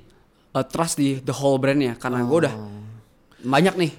[0.50, 2.54] eh, trust di the whole brandnya karena gue udah
[3.40, 3.92] banyak nih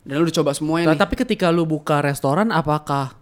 [0.00, 3.16] dan lu udah coba semuanya Nah, nih tapi ketika lu buka restoran apakah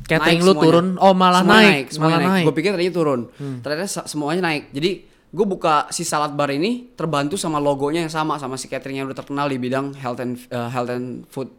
[0.00, 0.64] catering Naik lu semuanya.
[0.64, 0.86] turun?
[0.96, 2.38] Oh, malah Semuanya naik, semuanya malah naik.
[2.38, 2.46] Hmm.
[2.46, 3.20] Gue pikir tadinya turun.
[3.58, 4.70] Ternyata sa- semuanya naik.
[4.70, 4.90] Jadi
[5.28, 9.06] gue buka si salad bar ini terbantu sama logonya yang sama sama si catering yang
[9.06, 11.50] udah terkenal di bidang health and uh, health and food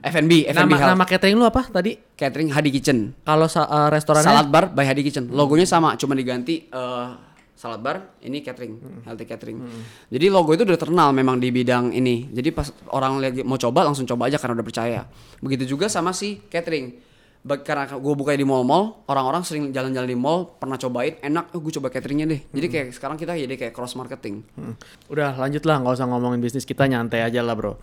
[0.00, 0.90] F&B F&B Nama health.
[0.92, 1.98] nama catering lu apa tadi?
[2.12, 3.14] catering Hadi Kitchen.
[3.20, 5.28] Kalau sa- eh, restorannya Salad bar by Hadi Kitchen.
[5.28, 7.06] Logonya sama, cuma diganti eh,
[7.52, 9.58] salad bar, ini catering, healthy catering.
[10.06, 12.30] Jadi logo itu udah terkenal memang di bidang ini.
[12.30, 15.00] Jadi pas orang lihat mau coba langsung coba aja karena udah percaya.
[15.38, 17.10] Begitu juga sama si catering.
[17.40, 21.72] Karena gue buka di mall-mall, orang-orang sering jalan-jalan di mall, pernah cobain, enak, oh, gue
[21.72, 22.40] coba cateringnya deh.
[22.44, 24.42] Jadi kayak sekarang kita jadi kayak cross marketing.
[24.52, 24.74] Hmm.
[25.08, 27.78] Udah lanjut lah, nggak usah ngomongin bisnis kita nyantai aja lah bro.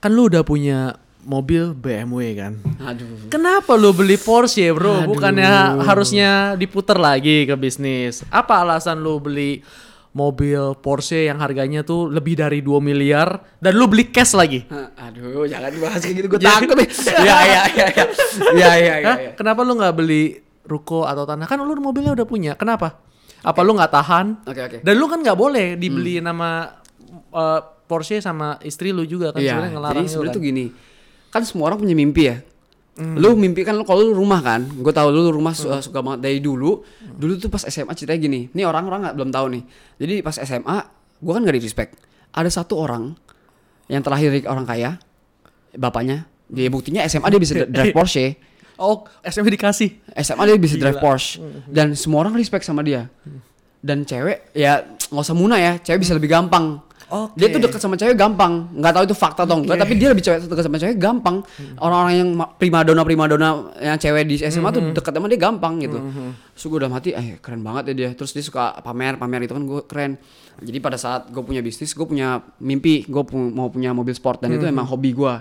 [0.00, 2.52] Kan lu udah punya mobil BMW kan?
[2.84, 3.28] Aduh.
[3.28, 5.04] Kenapa lu beli Porsche bro?
[5.04, 8.22] Bukannya harusnya diputer lagi ke bisnis?
[8.28, 9.64] Apa alasan lu beli
[10.14, 14.62] mobil Porsche yang harganya tuh lebih dari 2 miliar dan lu beli cash lagi?
[15.00, 16.88] Aduh, jangan dibahas kayak gitu, gue takut nih.
[16.88, 18.04] Iya, iya, iya, iya.
[18.54, 18.94] Iya, iya, iya.
[19.02, 19.16] Hah?
[19.18, 19.30] iya.
[19.34, 21.48] Kenapa lu nggak beli ruko atau tanah?
[21.48, 22.52] Kan lu mobilnya udah punya.
[22.54, 23.00] Kenapa?
[23.42, 24.26] Apa lu nggak tahan?
[24.46, 24.76] Oke, oke.
[24.80, 26.70] Dan lu kan nggak boleh dibeli nama
[27.10, 30.38] eh, Porsche sama istri lu juga kan Iya, sebenarnya ngelarang jadi sebenarnya kan.
[30.40, 30.66] tuh gini.
[31.34, 32.38] Kan semua orang punya mimpi ya.
[32.94, 33.18] Hmm.
[33.18, 34.70] Lu mimpi kan lu kalau lu rumah kan.
[34.70, 36.86] Gue tahu lu rumah su- suka banget dari dulu.
[37.02, 38.40] Dulu tuh pas SMA ceritanya gini.
[38.54, 39.62] Ini orang-orang nggak belum tahu nih.
[39.98, 40.78] Jadi pas SMA,
[41.18, 41.98] gue kan gak di respect.
[42.30, 43.18] Ada satu orang
[43.90, 44.94] yang terlahir dari orang kaya,
[45.74, 46.30] bapaknya.
[46.46, 48.38] Dia buktinya SMA dia bisa drive Porsche.
[48.78, 50.14] Oh, SMP dikasih.
[50.22, 53.10] SMA dia bisa drive Porsche dan semua orang respect sama dia.
[53.82, 56.78] Dan cewek ya nggak usah muna ya, cewek bisa lebih gampang.
[57.06, 57.36] Oke.
[57.36, 60.20] Dia tuh deket sama cewek gampang, nggak tahu itu fakta atau enggak, tapi dia lebih
[60.20, 61.36] cewek deket sama cewek gampang.
[61.76, 65.98] Orang-orang yang ma- primadona primadona yang cewek di SMA tuh deket sama dia gampang gitu.
[66.50, 68.10] Terus gue udah mati, eh keren banget ya dia.
[68.12, 70.12] Terus dia suka pamer, pamer itu kan gue keren.
[70.56, 74.52] Jadi pada saat gue punya bisnis, gue punya mimpi, gue mau punya mobil sport dan
[74.52, 75.34] itu emang hobi gue.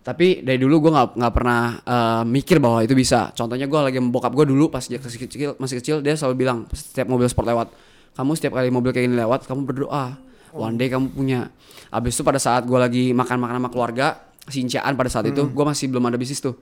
[0.00, 3.34] Tapi dari dulu gue nggak nggak pernah eh, mikir bahwa itu bisa.
[3.34, 6.34] Contohnya gue lagi sama bokap gue dulu pas dia masih kecil, masih kecil dia selalu
[6.38, 7.74] bilang setiap mobil sport lewat,
[8.14, 10.14] kamu setiap kali mobil kayak gini lewat, kamu berdoa,
[10.52, 11.50] one day kamu punya.
[11.88, 14.06] Abis itu pada saat gue lagi makan-makan sama keluarga,
[14.44, 16.54] sinciaan pada saat itu, gue masih belum ada bisnis tuh.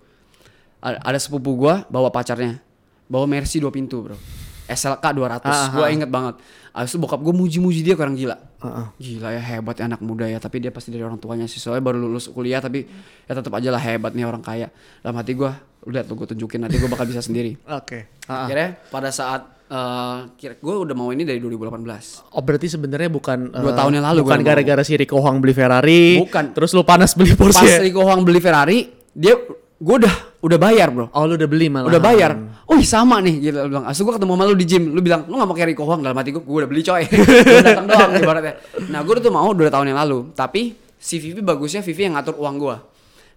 [0.79, 2.61] A- Ada sepupu gue bawa pacarnya,
[3.05, 4.17] bawa Mercy dua pintu bro,
[4.65, 5.91] SLK 200, Ah, gue ah.
[5.91, 6.37] inget banget.
[6.75, 8.35] Abis itu bokap gue muji-muji dia orang gila.
[8.35, 8.87] Heeh.
[8.99, 11.85] Gila ya hebat ya anak muda ya Tapi dia pasti dari orang tuanya sih Soalnya
[11.85, 12.81] baru lulus kuliah Tapi
[13.29, 14.73] ya tetap aja lah hebat nih orang kaya
[15.05, 15.53] Dalam hati gue
[15.85, 18.09] Udah tuh gue tunjukin Nanti gue bakal bisa sendiri Oke.
[18.25, 18.39] Ah, ah.
[18.49, 23.49] Akhirnya pada saat eh kira gue udah mau ini dari 2018 Oh berarti sebenarnya bukan
[23.49, 26.53] Dua eh, tahun yang lalu bukan gara-gara si Rico Huang beli Ferrari, Bukan.
[26.53, 27.81] Terus lu panas beli Pas Porsche.
[27.81, 28.85] Rico Huang beli Ferrari
[29.17, 29.41] Dia
[29.85, 31.09] Gue udah Udah bayar bro.
[31.17, 31.89] Oh lu udah beli malah.
[31.89, 32.37] Udah bayar.
[32.69, 33.49] Oh sama nih.
[33.49, 34.85] Gitu Lu bilang Asli gue ketemu sama lu di gym.
[34.93, 36.05] Lu bilang Lu gak mau kayak Rico Huang.
[36.05, 37.03] Dalam hati gue Gue udah beli coy.
[37.09, 38.55] Gue datang doang ibaratnya.
[38.93, 40.37] Nah gue tuh mau 2 tahun yang lalu.
[40.37, 42.77] Tapi Si Vivi bagusnya Vivi yang ngatur uang gue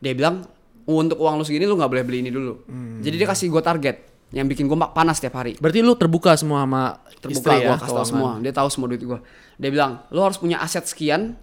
[0.04, 0.44] Dia bilang
[0.88, 2.68] Untuk uang lu segini Lu gak boleh beli ini dulu.
[3.00, 5.56] Jadi dia kasih gue target Yang bikin gue panas tiap hari.
[5.56, 8.32] Berarti lu terbuka semua sama terbuka istri gue ya, kasih tau semua.
[8.44, 9.20] dia tahu semua duit gue
[9.58, 11.34] dia bilang lu harus punya aset sekian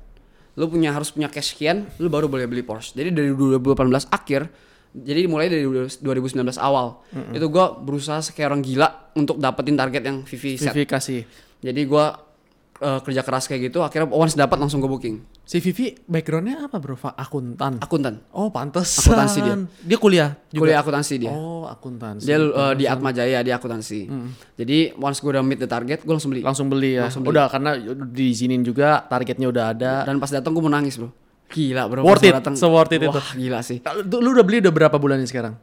[0.55, 2.95] lu punya harus punya cash sekian lu baru boleh beli Porsche.
[2.95, 4.47] Jadi dari 2018 akhir
[4.95, 7.03] jadi mulai dari 2019 awal
[7.35, 10.71] itu gue berusaha kayak orang gila untuk dapetin target yang Vivi set.
[10.71, 11.23] Vivi kasih.
[11.59, 12.07] jadi gue
[12.77, 16.79] eh, kerja keras kayak gitu akhirnya once dapat langsung gue booking Si Vivi backgroundnya apa
[16.79, 16.97] bro?
[16.97, 17.77] Akuntan.
[17.77, 18.97] akuntan Oh pantes.
[18.99, 19.55] Akuntansi dia.
[19.79, 20.61] Dia kuliah juga.
[20.63, 22.25] kuliah akuntansi dia Oh akuntansi.
[22.25, 24.09] dia eh, di Atma Jaya dia akuntansi
[24.55, 27.05] jadi once gue udah meet the target gue langsung beli langsung beli ya.
[27.05, 27.33] Langsung beli.
[27.33, 27.71] Udah karena
[28.09, 29.93] diizinin juga targetnya udah ada.
[30.03, 31.13] dan pas datang gue mau nangis bro
[31.47, 33.13] gila bro Worth it, datang so-worth it itu.
[33.13, 35.55] wah gila sih Lu, lu udah beli udah berapa bulan nih sekarang?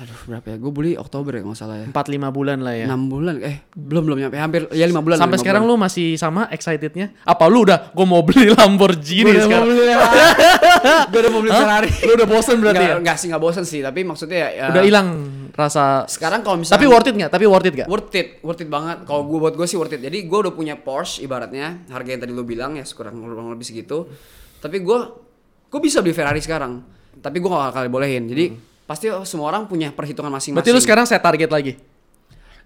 [0.00, 0.56] Aduh berapa ya?
[0.56, 1.86] Gue beli Oktober ya nggak salah ya.
[1.86, 2.88] 4 5 bulan lah ya.
[2.88, 5.16] 6 bulan eh belum belum nyampe hampir ya 5 bulan.
[5.20, 5.76] Sampai lima sekarang bulan.
[5.76, 7.12] lu masih sama excitednya?
[7.22, 9.60] Apa lu udah gue mau beli Lamborghini Gua udah sekarang?
[9.60, 9.84] mau beli
[11.12, 11.52] Gue udah mau beli?
[11.52, 11.90] Ferrari.
[12.00, 13.02] Lu udah bosen berarti Nggak, ya?
[13.04, 14.66] nggak sih nggak bosen sih tapi maksudnya ya.
[14.72, 15.08] Udah hilang
[15.52, 17.30] rasa Sekarang kalau misalnya Tapi worth it nggak?
[17.30, 17.88] Tapi worth it nggak?
[17.92, 19.04] worth it worth it banget.
[19.04, 20.00] Kalau gue buat gue sih worth it.
[20.00, 23.68] Jadi gue udah punya Porsche ibaratnya harga yang tadi lu bilang ya kurang kurang lebih
[23.68, 24.08] segitu.
[24.64, 24.98] Tapi gue
[25.68, 26.80] gue bisa beli Ferrari sekarang.
[27.20, 28.24] Tapi gue gak bakal bolehin.
[28.24, 30.58] Jadi pasti semua orang punya perhitungan masing-masing.
[30.58, 31.78] Berarti lu sekarang set target lagi?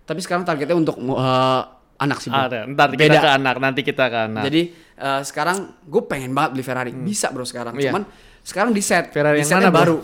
[0.09, 1.63] Tapi sekarang targetnya untuk eh,
[2.01, 2.33] anak sih.
[2.33, 2.49] bro.
[2.49, 2.65] Ada.
[2.65, 3.21] Ntar kita Beda.
[3.21, 4.43] ke anak, nanti kita ke anak.
[4.49, 4.73] Jadi
[5.05, 6.93] eh, sekarang gue pengen banget beli Ferrari.
[6.97, 7.77] Bisa bro sekarang.
[7.77, 7.93] Iya.
[7.93, 8.09] Cuman
[8.41, 9.13] sekarang di set.
[9.13, 9.81] Ferrari di yang mana, bro?
[9.85, 9.99] baru.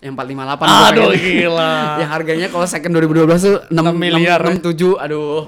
[0.00, 1.72] Yang 458 gua Aduh gila.
[2.02, 4.56] yang harganya kalau second 2012 tuh 6, 6 miliar, ya?
[4.58, 5.42] 6, 7 aduh.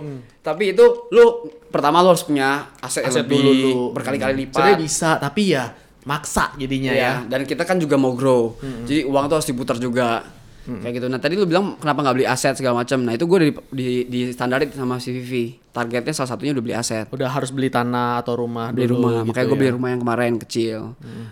[0.44, 3.82] Tapi itu lu pertama lu harus punya aset, yang Aset lebih dulu dulu.
[3.96, 4.54] berkali-kali lipat.
[4.54, 5.72] Sebenarnya bisa, tapi ya
[6.04, 6.98] maksa jadinya ya.
[6.98, 8.58] Iya, dan kita kan juga mau grow.
[8.84, 10.22] Jadi uang tuh harus diputar juga.
[10.62, 11.06] Kayak gitu.
[11.06, 13.02] Nah, tadi lu bilang kenapa nggak beli aset segala macam.
[13.02, 15.58] Nah, itu gue di, di, di standarin sama si Vivi.
[15.68, 17.10] Targetnya salah satunya udah beli aset.
[17.10, 19.10] Udah harus beli tanah atau rumah Beli dulu rumah.
[19.16, 19.60] gitu Makanya gue ya.
[19.60, 20.78] beli rumah yang kemarin kecil.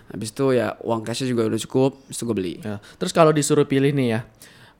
[0.09, 1.91] Habis itu ya uang cashnya juga udah cukup.
[2.03, 2.55] Habis itu gue beli.
[2.59, 2.83] Ya.
[2.99, 4.21] Terus kalau disuruh pilih nih ya,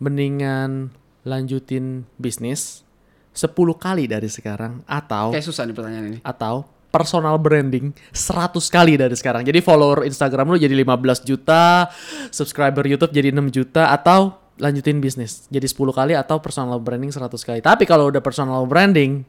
[0.01, 0.91] mendingan
[1.23, 2.83] lanjutin bisnis
[3.31, 6.19] 10 kali dari sekarang atau Kayak susah nih pertanyaan ini.
[6.27, 9.47] atau personal branding 100 kali dari sekarang.
[9.47, 11.89] Jadi follower Instagram lu jadi 15 juta,
[12.35, 17.33] subscriber YouTube jadi 6 juta atau lanjutin bisnis jadi 10 kali atau personal branding 100
[17.41, 17.61] kali.
[17.65, 19.25] Tapi kalau udah personal branding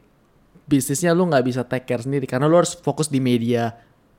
[0.66, 3.72] bisnisnya lu nggak bisa take care sendiri karena lu harus fokus di media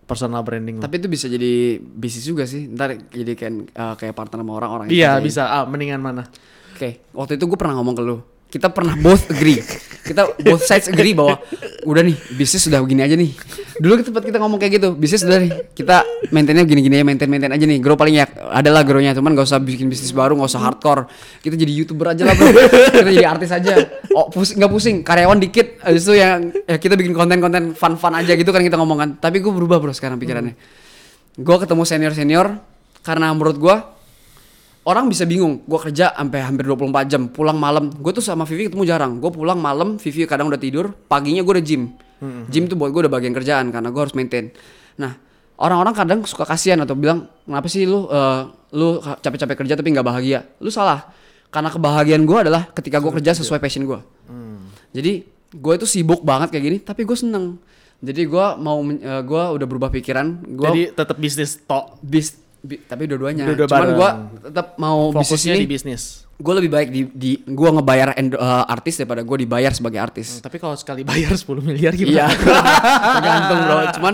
[0.04, 0.84] personal branding lu.
[0.84, 2.68] Tapi itu bisa jadi bisnis juga sih.
[2.68, 4.88] Ntar jadi kayak eh, kayak partner sama orang-orang.
[4.92, 5.24] Iya kerjain.
[5.24, 5.44] bisa.
[5.48, 6.24] Ah, mendingan mana?
[6.74, 8.18] Oke, waktu itu gue pernah ngomong ke lu.
[8.54, 9.66] Kita pernah both agree.
[10.06, 11.42] Kita both sides agree bahwa
[11.90, 13.34] udah nih bisnis sudah begini aja nih.
[13.82, 14.94] Dulu kita kita ngomong kayak gitu.
[14.94, 15.74] Bisnis udah nih.
[15.74, 17.82] Kita maintainnya gini-gini ya, maintain maintain aja nih.
[17.82, 19.18] Grow paling ya adalah grownya.
[19.18, 21.10] Cuman gak usah bikin bisnis baru, gak usah hardcore.
[21.42, 22.46] Kita jadi youtuber aja lah bro.
[22.94, 23.74] kita jadi artis aja.
[24.14, 24.96] Oh pusing nggak pusing.
[25.02, 25.82] Karyawan dikit.
[25.90, 29.10] Itu yang ya kita bikin konten-konten fun-fun aja gitu kan kita ngomong kan.
[29.18, 30.54] Tapi gue berubah bro sekarang pikirannya.
[31.42, 32.62] Gue ketemu senior-senior
[33.02, 33.76] karena menurut gue
[34.84, 37.90] orang bisa bingung gue kerja sampai hampir 24 jam pulang malam.
[37.90, 39.20] Gue tuh sama Vivi ketemu jarang.
[39.20, 41.84] Gue pulang malam Vivi kadang udah tidur paginya gue udah gym.
[42.48, 44.52] Gym tuh buat gue udah bagian kerjaan karena gue harus maintain.
[44.96, 45.16] Nah
[45.60, 48.42] orang-orang kadang suka kasihan atau bilang kenapa sih lu eh,
[48.74, 50.40] lu capek-capek kerja tapi nggak bahagia?
[50.60, 51.04] Lu salah
[51.52, 54.00] karena kebahagiaan gue adalah ketika gue kerja sesuai passion gue
[54.90, 55.22] jadi
[55.54, 57.62] gue itu sibuk banget kayak gini tapi gue seneng.
[58.04, 62.04] Jadi gue mau men- eh, gue udah berubah pikiran gue Jadi tetap bisnis tok.
[62.04, 64.10] bis bi- tapi dua-duanya Dua-dua cuman gue
[64.42, 66.04] tetap mau bisnis ini di bisnis.
[66.34, 70.40] gue lebih baik di, di gue ngebayar endo- eh, artis daripada gue dibayar sebagai artis
[70.40, 72.34] Tapi kalau sekali bayar 10 miliar Iya, gimana?
[73.16, 73.78] tergantung bro.
[73.94, 74.14] Cuman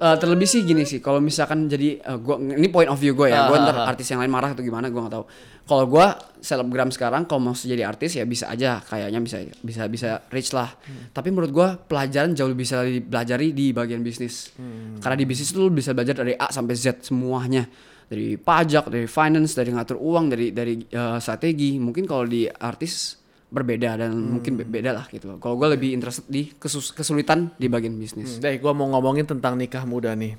[0.00, 0.98] eh, terlebih sih gini sih.
[0.98, 3.50] Kalau misalkan jadi eh, gua ini point of view gue ya.
[3.50, 3.90] Gue Ah, ntar ah, ah.
[3.92, 5.24] artis yang lain marah atau gimana gue nggak tahu.
[5.64, 6.06] Kalau gue
[6.44, 10.68] selebgram sekarang kalau mau jadi artis ya bisa aja kayaknya bisa bisa bisa rich lah.
[10.84, 11.08] Hmm.
[11.14, 14.52] Tapi menurut gue pelajaran jauh lebih bisa dipelajari di bagian bisnis.
[14.60, 15.00] Hmm.
[15.00, 17.64] Karena di bisnis lu bisa belajar dari A sampai Z semuanya.
[18.04, 21.80] Dari pajak, dari finance, dari ngatur uang, dari dari eh, strategi.
[21.80, 23.23] Mungkin kalau di artis
[23.54, 24.34] berbeda dan Hmm.
[24.34, 25.38] mungkin be- beda lah gitu loh.
[25.38, 28.36] Kalau gue lebih interested di kesus- kesulitan di bagian bisnis.
[28.36, 30.34] Deh, gua mau ngomongin tentang nikah muda nih.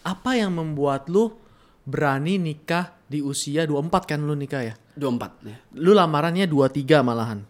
[0.00, 1.34] Apa yang membuat lu
[1.82, 4.74] berani nikah di usia 24 kan lu nikah ya?
[4.92, 5.56] 24 ya.
[5.74, 7.42] Lu lamarannya 23 malahan.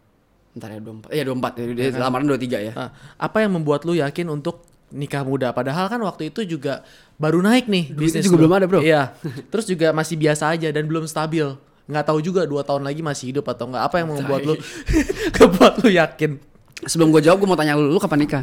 [0.52, 1.12] Ntar ya 24.
[1.12, 1.64] Iya 24 ya.
[1.68, 2.72] Dia lamaran 23 ya.
[2.72, 5.52] Nah, apa yang membuat lu yakin untuk nikah muda?
[5.52, 6.80] Padahal kan waktu itu juga
[7.14, 8.40] baru naik nih bisnis juga lu.
[8.40, 8.80] belum ada, bro.
[8.80, 9.12] Iya.
[9.52, 11.44] Terus juga masih biasa aja dan belum stabil.
[11.87, 13.87] Nggak tahu juga dua tahun lagi masih hidup atau enggak.
[13.87, 14.55] Apa yang membuat lu
[15.37, 16.38] kebuat lu yakin?
[16.85, 18.42] Sebelum gue jawab gue mau tanya lu, lu kapan nikah?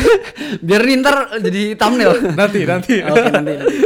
[0.66, 2.36] Biar ntar jadi thumbnail.
[2.38, 2.94] Nanti nanti.
[3.10, 3.78] Oke nanti, nanti.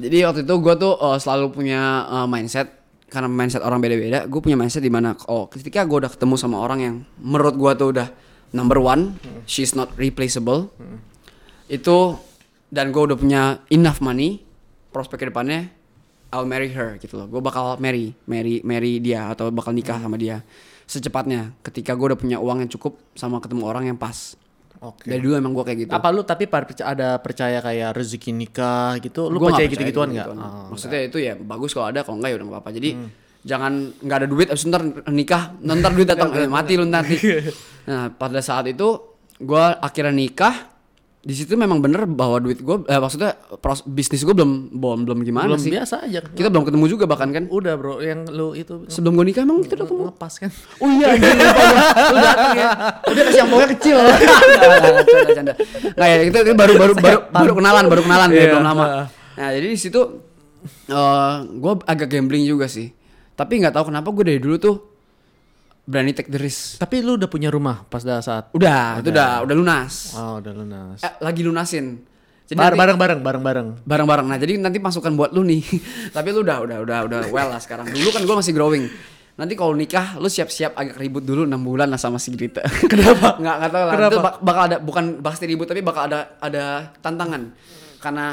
[0.00, 4.26] Jadi waktu itu gue tuh uh, selalu punya uh, mindset karena mindset orang beda-beda.
[4.26, 7.72] Gue punya mindset di mana oh ketika gue udah ketemu sama orang yang menurut gue
[7.78, 8.08] tuh udah
[8.50, 9.14] number one,
[9.46, 10.72] she's not replaceable.
[11.70, 12.18] Itu
[12.70, 14.42] dan gue udah punya enough money,
[14.90, 15.70] prospek ke depannya,
[16.30, 17.26] I'll marry her gitu loh.
[17.26, 20.46] Gue bakal marry, marry, marry dia atau bakal nikah sama dia
[20.86, 21.54] secepatnya.
[21.66, 24.38] Ketika gue udah punya uang yang cukup sama ketemu orang yang pas.
[24.80, 25.12] Oke.
[25.12, 25.92] Dari dulu emang gue kayak gitu.
[25.92, 26.48] Apa lu tapi
[26.80, 29.28] ada percaya kayak rezeki nikah gitu?
[29.28, 30.26] Lu Gua percaya gitu-gituan nggak?
[30.30, 30.48] gitu-gituan.
[30.48, 32.76] Oh, Maksudnya itu ya bagus kalau ada, kalau enggak ya udah nggak apa-apa.
[32.78, 32.90] Jadi
[33.44, 37.16] jangan nggak ada duit, abis ntar nikah, ntar duit datang, eh, mati lu nanti.
[37.90, 40.69] Nah pada saat itu gue akhirnya nikah.
[41.20, 45.18] Di situ memang bener bahwa duit gue, eh, maksudnya pros, bisnis gue belum belum belum
[45.20, 45.68] gimana belum sih.
[45.68, 46.24] biasa aja.
[46.24, 47.44] Kita belum ketemu juga bahkan kan.
[47.52, 50.02] Udah bro, yang lu itu Sebelum gue nikah emang kita udah ketemu.
[50.08, 50.50] ngepas kan?
[50.80, 51.84] Oh iya, anjir, lupa gua.
[51.92, 52.70] Lu dateng ya.
[53.04, 53.96] Udah kasih yang kecil.
[55.12, 55.52] Canda, canda.
[55.92, 58.84] Nggak ya, itu, itu baru baru baru baru kenalan, baru kenalan Iya, belum lama.
[59.36, 60.00] Nah, jadi di situ
[60.88, 62.96] eh gue agak gambling juga sih.
[63.36, 64.76] Tapi nggak tahu kenapa gue dari dulu tuh
[65.90, 66.78] berani take the risk.
[66.78, 70.14] Tapi lu udah punya rumah pas dah saat Udah, itu udah udah lunas.
[70.14, 70.98] Oh, udah lunas.
[71.02, 72.06] Eh, lagi lunasin.
[72.46, 73.68] Jadi bareng-bareng, bareng-bareng.
[73.86, 74.26] bareng-bareng.
[74.26, 75.62] Nah, jadi nanti masukan buat lu nih.
[76.16, 77.90] Tapi lu udah udah udah udah well lah sekarang.
[77.90, 78.86] Dulu kan gue masih growing.
[79.38, 82.60] Nanti kalau nikah lu siap-siap agak ribut dulu 6 bulan lah sama si Grita.
[82.92, 83.38] Kenapa?
[83.38, 83.94] Nggak nggak tahu lah.
[83.94, 84.10] Kenapa?
[84.10, 87.54] Itu bak- bakal ada bukan pasti ribut tapi bakal ada ada tantangan.
[88.02, 88.26] Karena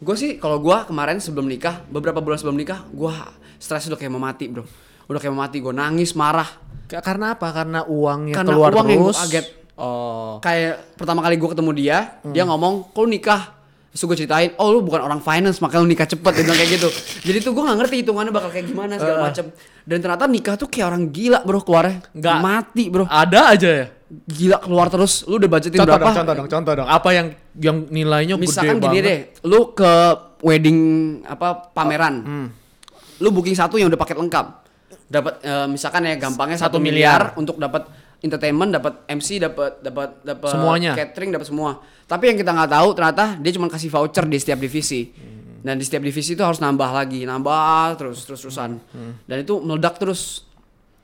[0.00, 3.12] gue sih kalau gue kemarin sebelum nikah, beberapa bulan sebelum nikah, gue
[3.60, 4.87] stres udah kayak mau mati, Bro.
[5.08, 6.48] Udah kayak mati, gue nangis, marah.
[6.84, 7.48] Ka- Karena apa?
[7.50, 9.20] Karena uangnya Karena keluar uang yang gua terus.
[9.24, 9.46] kaget.
[9.78, 10.36] Oh.
[10.40, 13.56] Kayak pertama kali gue ketemu dia, dia ngomong, "Kok lu nikah?"
[13.88, 16.70] Terus gue ceritain, "Oh, lu bukan orang finance, makanya lu nikah cepet." Dia bilang kayak
[16.76, 16.88] gitu.
[17.24, 19.48] Jadi tuh gue gak ngerti hitungannya bakal kayak gimana segala macem
[19.88, 22.04] Dan ternyata nikah tuh kayak orang gila, Bro, keluarnya.
[22.12, 22.36] Nggak.
[22.44, 23.08] mati, Bro.
[23.08, 23.86] Ada aja ya.
[24.28, 25.24] Gila keluar terus.
[25.24, 26.04] Lu udah budgetin Contoh berapa?
[26.04, 26.88] dong, contoh dong, contoh dong.
[26.88, 29.18] Apa yang yang nilainya Misalkan gede gini deh,
[29.48, 29.92] lu ke
[30.44, 30.78] wedding
[31.24, 32.14] apa pameran.
[32.20, 32.46] Hmm.
[33.18, 34.67] Lu booking satu yang udah paket lengkap.
[35.08, 37.32] Dapat eh, misalkan ya gampangnya Satu miliar.
[37.32, 37.88] miliar, untuk dapat
[38.20, 40.92] entertainment, dapat MC, dapat dapat dapat Semuanya.
[40.92, 41.80] catering, dapat semua.
[42.04, 45.12] Tapi yang kita nggak tahu ternyata dia cuma kasih voucher di setiap divisi.
[45.58, 48.78] Dan di setiap divisi itu harus nambah lagi, nambah terus terus terusan.
[49.26, 50.47] Dan itu meledak terus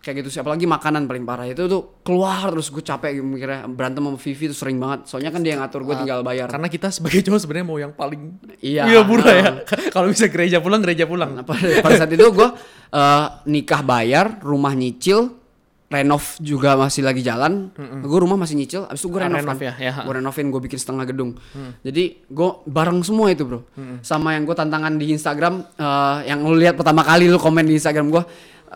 [0.04, 4.04] kayak gitu sih apalagi makanan paling parah itu tuh keluar terus gue capek mikirnya berantem
[4.04, 6.92] sama Vivi tuh sering banget soalnya kan dia yang ngatur gue tinggal bayar Karena kita
[6.92, 9.00] sebagai cowok sebenarnya mau yang paling Iya.
[9.02, 9.50] murah ya.
[9.94, 11.32] Kalau bisa gereja pulang, gereja pulang.
[11.32, 12.48] Nah, pada, pada saat itu gue
[12.90, 15.40] eh, nikah bayar, rumah nyicil,
[15.86, 17.70] renov juga masih lagi jalan.
[18.02, 19.64] Gue rumah masih nyicil, abis itu gue Ah, renov, renov kan.
[19.64, 19.92] ya, ya.
[20.02, 21.32] Gue renovin, gue bikin setengah gedung.
[21.80, 23.64] Jadi gue bareng semua itu bro.
[24.00, 27.74] Sama yang gue tantangan di Instagram, eh, yang lu lihat pertama kali lu komen di
[27.74, 28.24] Instagram gue.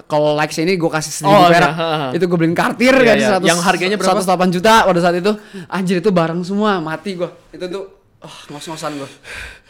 [0.06, 1.72] Kalau likes ini gue kasih seribu Oh, perak.
[1.72, 2.08] iya, ha, ha.
[2.14, 3.28] Itu gue beliin kartir Iya, kan iya.
[3.40, 4.20] 100, Yang harganya berapa?
[4.22, 5.32] 108 juta pada saat itu.
[5.66, 7.28] Anjir itu bareng semua, mati gue.
[7.50, 7.84] Itu tuh
[8.22, 9.10] oh, ngos-ngosan gue.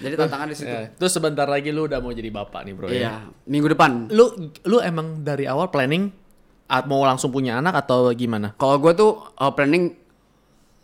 [0.04, 0.68] Jadi tantangan di situ.
[0.68, 0.92] Ya.
[0.92, 2.92] Terus sebentar lagi lu udah mau jadi bapak nih, Bro ya.
[2.92, 3.14] Iya,
[3.48, 4.12] minggu depan.
[4.12, 6.10] Lu lu emang dari awal planning
[6.68, 8.52] mau langsung punya anak atau gimana?
[8.60, 9.96] Kalau gue tuh uh, planning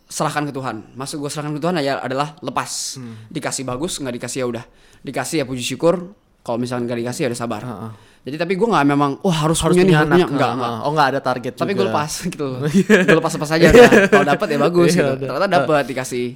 [0.09, 0.97] serahkan ke Tuhan.
[0.97, 2.97] Maksud gue serahkan ke Tuhan ya adalah lepas.
[3.29, 4.63] Dikasih bagus, nggak dikasih ya udah.
[5.05, 6.13] Dikasih ya puji syukur.
[6.45, 7.61] Kalau misalnya nggak dikasih ya udah sabar.
[7.65, 7.91] Heeh.
[8.25, 10.17] Jadi tapi gue nggak memang, wah harus, Harus punya, nih, punya harus anak.
[10.17, 10.33] punya.
[10.33, 10.71] Enggak, enggak.
[10.81, 12.47] Oh, enggak ada target Tapi gue lepas gitu
[13.05, 13.65] gue lepas lepas aja.
[13.69, 13.89] udah.
[14.09, 15.11] Kalau dapet ya bagus Iya, gitu.
[15.23, 16.27] Ternyata dapet dikasih.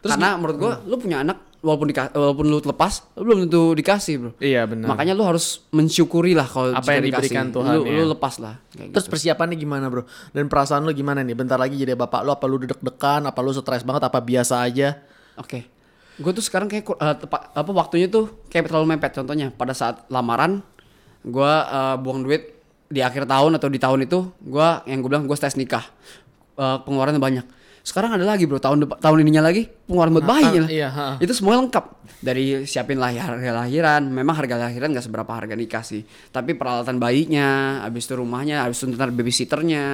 [0.00, 3.72] Terus Karena menurut gue, lu punya anak, walaupun dika- walaupun lu lepas lu belum tentu
[3.72, 4.84] dikasih bro Iya benar.
[4.84, 7.56] makanya lu harus mensyukuri lah kalau Apa yang diberikan dikasih.
[7.56, 7.92] Tuhan, lu, ya.
[7.94, 9.12] lu lepas lah kayak Terus gitu.
[9.12, 10.04] persiapannya gimana bro?
[10.30, 11.32] Dan perasaan lu gimana nih?
[11.32, 13.24] Bentar lagi jadi bapak lu apa lu deg-degan?
[13.24, 14.02] Apa lu stres banget?
[14.02, 15.00] Apa biasa aja?
[15.36, 15.64] Oke.
[16.14, 19.12] Gue tuh sekarang kayak ku- eh, tepa- apa waktunya tuh kayak terlalu mepet.
[19.14, 20.60] Contohnya pada saat lamaran,
[21.24, 22.52] gue eh, buang duit
[22.92, 25.82] di akhir tahun atau di tahun itu, gue yang gue bilang gue tes nikah,
[26.54, 27.46] Eh, pengeluarannya banyak.
[27.84, 30.70] Sekarang ada lagi bro tahun depan tahun ininya lagi pengeluaran buat bayi ah, lah.
[30.72, 31.08] iya, ha.
[31.20, 31.84] Itu semua lengkap
[32.24, 34.08] dari siapin lahir harga lahiran.
[34.08, 36.00] Memang harga lahiran gak seberapa harga nikah sih,
[36.32, 39.84] tapi peralatan bayinya, habis itu rumahnya, habis itu ntar babysitternya,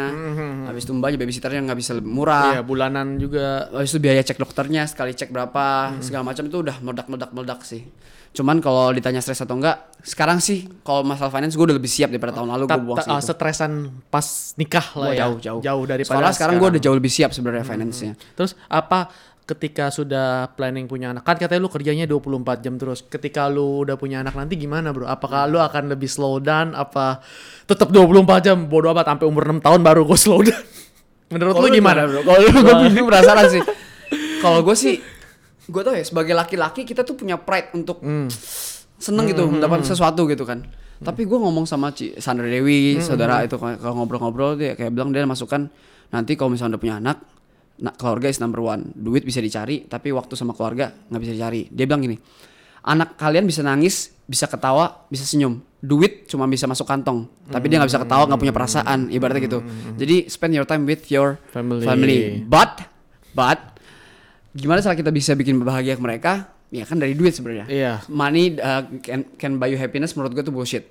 [0.70, 2.60] habis itu mbaknya babysitternya nggak bisa lebih murah.
[2.60, 3.66] Iya bulanan juga.
[3.74, 7.60] Habis itu biaya cek dokternya sekali cek berapa segala macam itu udah meledak meledak meledak
[7.66, 7.88] sih.
[8.30, 12.14] Cuman kalau ditanya stres atau enggak, sekarang sih kalau masalah finance gue udah lebih siap
[12.14, 13.26] daripada tahun lalu gue buang ta- ah, segitu.
[13.34, 13.72] setresan
[14.06, 15.18] pas nikah lah Wah, ya.
[15.26, 18.14] jauh jauh Jauh daripada Soalnya sekarang gue udah jauh lebih siap sebenarnya finance-nya.
[18.38, 19.10] Terus apa
[19.44, 21.26] ketika sudah planning punya anak?
[21.26, 23.02] Kan katanya lu kerjanya 24 jam terus.
[23.02, 25.10] Ketika lu udah punya anak nanti gimana, Bro?
[25.10, 27.18] Apakah lu akan lebih slow down apa
[27.66, 30.64] tetap 24 jam bodo amat sampai umur 6 tahun baru gue slow down?
[31.34, 32.22] Menurut lu gimana, Bro?
[32.22, 33.62] Kalau lu gue penasaran sih.
[34.38, 35.02] Kalau gue sih,
[35.70, 38.02] gue tau ya sebagai laki-laki kita tuh punya pride untuk
[39.00, 40.66] seneng gitu mendapat sesuatu gitu kan.
[41.00, 45.24] Tapi gue ngomong sama Ci Sandra Dewi, saudara itu kalau ngobrol-ngobrol dia kayak bilang dia
[45.24, 45.64] masukkan
[46.12, 47.16] nanti kalau misalnya udah punya anak,
[47.80, 48.92] nah, keluarga is number one.
[48.92, 51.72] Duit bisa dicari, tapi waktu sama keluarga nggak bisa dicari.
[51.72, 52.20] Dia bilang gini,
[52.84, 55.64] anak kalian bisa nangis, bisa ketawa, bisa senyum.
[55.80, 59.64] Duit cuma bisa masuk kantong, tapi dia nggak bisa ketawa, nggak punya perasaan, ibaratnya gitu.
[59.96, 61.88] Jadi spend your time with your Family.
[61.88, 62.20] family.
[62.44, 62.84] But,
[63.32, 63.79] but
[64.52, 66.50] gimana cara kita bisa bikin bahagia mereka?
[66.70, 67.66] Ya kan dari duit sebenarnya.
[67.66, 67.92] Iya.
[68.06, 70.86] Money uh, can can buy you happiness menurut gue tuh bullshit.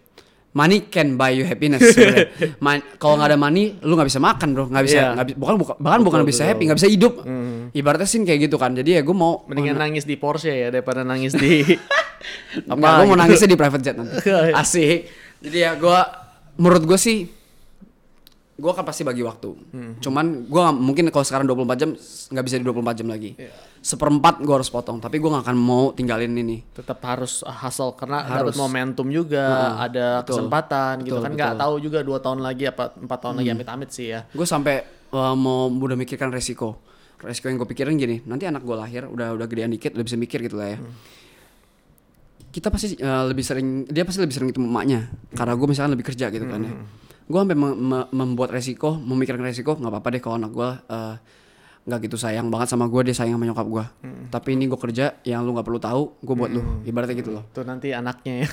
[0.49, 2.33] Money can buy you happiness sebenarnya.
[2.99, 5.75] Kalau nggak ada money, lu nggak bisa makan bro, nggak bisa, nggak bi- bukan bukan
[5.77, 7.21] bahkan bukan bisa happy, nggak bisa hidup.
[7.69, 8.73] Ibaratnya sih kayak gitu kan.
[8.73, 11.61] Jadi ya gue mau Mendingan nangis di Porsche ya daripada nangis di
[12.73, 12.87] apa?
[12.97, 14.15] Gue mau nangisnya di private jet nanti.
[14.51, 14.99] Asik.
[15.39, 15.99] Jadi ya gue,
[16.57, 17.29] menurut gue sih,
[18.59, 19.49] gue akan pasti bagi waktu.
[19.97, 21.89] Cuman gue mungkin kalau sekarang 24 jam
[22.29, 23.31] nggak bisa di 24 jam lagi.
[23.79, 24.99] Seperempat gue harus potong.
[24.99, 26.67] Tapi gue nggak akan mau tinggalin ini.
[26.69, 28.51] tetap harus hustle karena Harus.
[28.51, 30.43] harus momentum juga ada betul.
[30.43, 31.63] kesempatan gitu Betul, kan nggak betul.
[31.63, 35.31] tahu juga dua tahun lagi apa empat tahun lagi amit-amit sih ya Gue sampai uh,
[35.33, 36.83] mau udah mikirkan resiko.
[37.19, 40.15] Resiko yang gue pikirin gini, nanti anak gue lahir udah udah gedean dikit, udah bisa
[40.15, 40.79] mikir gitu lah ya.
[42.49, 45.01] Kita pasti uh, lebih sering, dia pasti lebih sering ketemu emaknya.
[45.37, 46.73] Karena gue misalkan lebih kerja gitu kan ya.
[47.29, 51.15] Gue sampai mem- mem- membuat resiko, memikirkan resiko, nggak apa-apa deh kalau anak gue uh,
[51.79, 53.85] nggak gitu sayang banget sama gue, dia sayang sama nyokap gue.
[54.27, 56.61] Tapi ini gue kerja, yang lu nggak perlu tahu, gue buat lu.
[56.83, 57.45] Ibaratnya gitu loh.
[57.49, 58.47] tuh nanti anaknya ya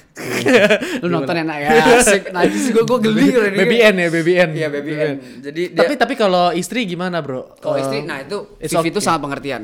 [1.04, 2.22] lu nonton enak ya, asik.
[2.32, 3.58] Najis gue gue geli udah nih.
[3.58, 5.12] baby N ya baby N Iya baby N.
[5.42, 9.00] Jadi dia, tapi tapi kalau istri gimana bro kalau Eh, istri, nah itu Vivi itu
[9.00, 9.04] okay.
[9.04, 9.62] sangat pengertian.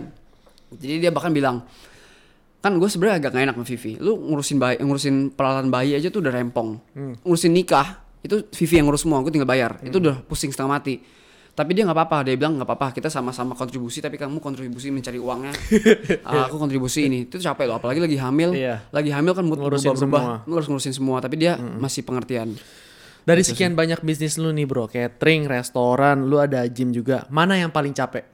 [0.72, 1.64] Jadi dia bahkan bilang,
[2.61, 3.92] kan gue sebenarnya agak gak enak sama Vivi.
[3.96, 6.77] Lu ngurusin bayi, ngurusin peralatan bayi aja tuh udah rempong.
[6.92, 7.14] Hmm.
[7.25, 9.82] Ngurusin nikah itu Vivi yang ngurus semua, gue tinggal bayar.
[9.82, 10.94] Itu udah pusing setengah mati.
[11.52, 15.20] Tapi dia nggak apa-apa, dia bilang nggak apa-apa, kita sama-sama kontribusi, tapi kamu kontribusi mencari
[15.20, 15.52] uangnya,
[16.24, 18.88] Ah, aku kontribusi ini, itu capek loh, apalagi lagi hamil, Iya.
[18.88, 22.56] lagi hamil kan mood Ngurusin berubah-berubah, lu harus ngurusin semua, tapi dia masih pengertian.
[23.22, 24.88] dari sekian banyak bisnis lu nih bro.
[24.88, 27.28] Catering restoran lu ada gym juga.
[27.28, 28.31] Mana yang paling capek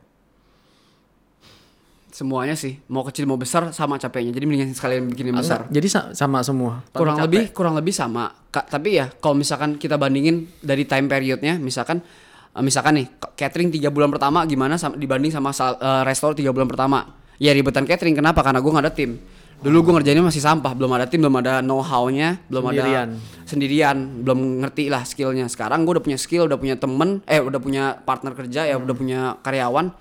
[2.18, 5.70] Semuanya sih, mau kecil mau besar sama capeknya, jadi mendingan sekalian bikin yang besar.
[5.70, 6.83] jadi sa- sama semua.
[6.90, 7.26] Kurang capek.
[7.31, 8.35] lebih kurang lebih sama.
[8.50, 12.02] Kak, tapi ya kalau misalkan kita bandingin dari time periodnya misalkan
[12.50, 13.07] eh, misalkan nih
[13.38, 17.07] catering tiga bulan pertama gimana sama, dibanding sama sal- eh, restoran tiga bulan pertama?
[17.38, 18.18] Ya ribetan catering.
[18.18, 18.42] Kenapa?
[18.42, 19.14] Karena gue nggak ada tim.
[19.62, 20.74] Dulu gue ngerjainnya masih sampah.
[20.74, 23.09] Belum ada tim belum ada know how-nya belum Sendirian.
[23.14, 23.96] ada sendirian.
[24.26, 25.46] belum ngerti lah skillnya.
[25.46, 28.94] Sekarang gue udah punya skill udah punya temen eh udah punya partner kerja ya udah
[28.98, 29.94] punya karyawan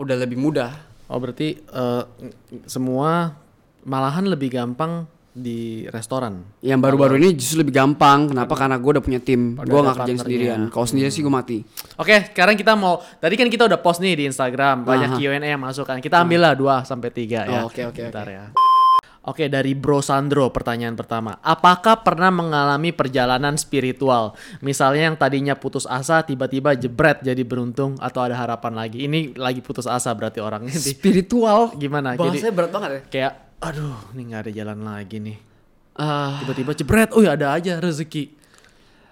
[0.00, 2.02] udah lebih mudah oh berarti eh,
[2.64, 3.34] semua
[3.84, 6.42] malahan lebih gampang di restoran?
[6.60, 8.34] Yang baru-baru ini justru lebih gampang.
[8.34, 8.58] Kenapa?
[8.58, 9.54] Karena gue udah punya tim.
[9.54, 10.22] Gue nggak kerjain partnernya.
[10.24, 10.60] sendirian.
[10.68, 11.58] Kalau sendirian sih gue mati.
[11.94, 15.62] Oke, sekarang kita mau tadi kan kita udah post nih di Instagram banyak Q&A yang
[15.62, 16.02] masuk kan.
[16.02, 17.60] Kita ambil lah 2 sampai 3 ya.
[17.62, 18.44] Oh, oke, oke, Bentar ya.
[19.28, 21.36] Oke, dari Bro Sandro pertanyaan pertama.
[21.44, 24.32] Apakah pernah mengalami perjalanan spiritual?
[24.64, 29.04] Misalnya yang tadinya putus asa tiba-tiba jebret jadi beruntung atau ada harapan lagi.
[29.04, 30.96] Ini lagi putus asa berarti orangnya nih.
[30.96, 32.16] spiritual Gimana?
[32.16, 35.38] Jadi bahasanya berat banget ya kayak aduh, ini nggak ada jalan lagi nih.
[35.98, 38.32] Ah, Tiba-tiba jebret, oh ya ada aja rezeki.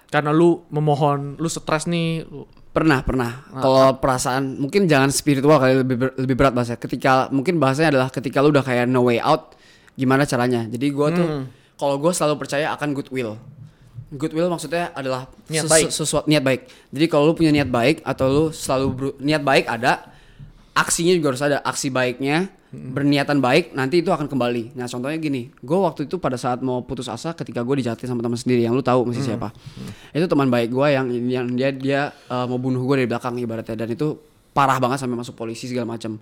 [0.09, 2.47] Karena lu memohon, lu stres nih, lu-
[2.77, 7.97] pernah pernah kalau perasaan mungkin jangan spiritual kali lebih lebih berat bahasa ketika mungkin bahasanya
[7.97, 9.56] adalah ketika lu udah kayak no way out
[9.97, 10.65] gimana caranya.
[10.65, 11.45] Jadi gua tuh Hmm.
[11.75, 13.37] kalau gue selalu percaya akan goodwill.
[14.09, 15.91] Goodwill maksudnya adalah Niat baik.
[15.91, 16.69] sesuatu niat baik.
[16.89, 18.87] Jadi kalau lu punya niat baik atau lu selalu
[19.19, 20.07] niat baik ada
[20.73, 21.59] aksinya juga harus ada.
[21.61, 24.77] Aksi baiknya berniatan baik nanti itu akan kembali.
[24.77, 25.49] Nah contohnya gini.
[25.59, 28.77] Gue waktu itu pada saat mau putus asa ketika gue dijahatin sama teman sendiri yang
[28.77, 29.51] lu tahu mesti siapa.
[30.13, 33.75] Itu teman baik gue yang yang dia dia uh, mau bunuh gue dari belakang ibaratnya.
[33.77, 34.17] Dan itu
[34.57, 36.17] parah banget sampai masuk polisi segala macam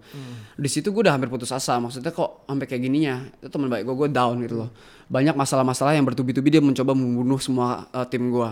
[0.58, 3.86] di situ gue udah hampir putus asa maksudnya kok sampai kayak gininya itu teman baik
[3.86, 4.70] gue gue down gitu loh.
[5.06, 8.50] Banyak masalah-masalah yang bertubi-tubi dia mencoba membunuh semua uh, tim gue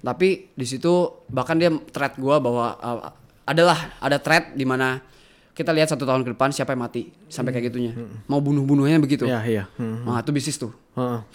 [0.00, 3.12] tapi di situ bahkan dia threat gue bahwa uh,
[3.44, 4.96] adalah ada threat di mana
[5.52, 7.92] kita lihat satu tahun ke depan siapa yang mati sampai kayak gitunya.
[8.24, 9.28] Mau bunuh-bunuhnya begitu.
[9.28, 9.64] Iya, iya.
[9.76, 10.08] Hmm.
[10.08, 10.72] nah itu bisnis tuh.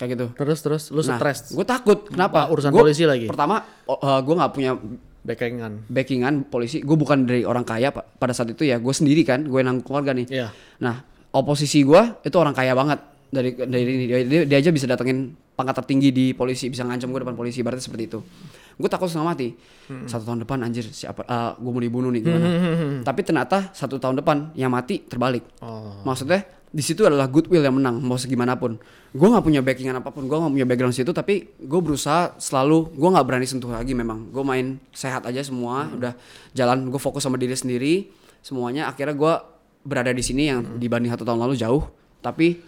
[0.01, 0.25] Kayak gitu.
[0.33, 2.09] Terus terus lu nah stres, gue takut.
[2.09, 2.49] Kenapa?
[2.49, 3.29] Urusan Gua- polisi lagi.
[3.29, 4.71] pertama gue nggak punya
[5.25, 5.89] backingan.
[5.89, 6.85] backingan polisi.
[6.85, 9.83] Gue bukan dari orang kaya pa- pada saat itu ya gue sendiri kan gue nanggung
[9.83, 10.29] keluarga nih.
[10.29, 10.47] Iya.
[10.77, 11.01] nah
[11.33, 13.01] oposisi gue itu orang kaya banget.
[13.25, 17.19] Dari dari ini dia, dia, aja bisa datengin pangkat tertinggi di polisi bisa ngancam gue
[17.25, 18.19] depan polisi berarti seperti itu.
[18.77, 19.49] Gue takut setengah mati.
[20.07, 21.25] Satu tahun depan anjir siapa
[21.57, 22.47] gue mau dibunuh nih gimana?
[23.03, 25.43] Tapi ternyata satu tahun depan yang mati terbalik.
[25.59, 26.05] Oh.
[26.05, 26.45] maksudnya
[26.75, 28.75] di situ adalah goodwill yang menang mau segimanapun
[29.15, 32.91] gue nggak punya backingan apa pun gue nggak punya background situ tapi gue berusaha selalu
[32.91, 34.27] gue nggak berani sentuh lagi memang.
[34.27, 36.11] Gue main sehat aja semua udah
[36.51, 38.11] jalan gue fokus sama diri sendiri
[38.43, 38.91] semuanya.
[38.91, 39.33] Akhirnya gue
[39.87, 41.87] berada di sini yang dibanding satu tahun lalu jauh
[42.19, 42.59] tapi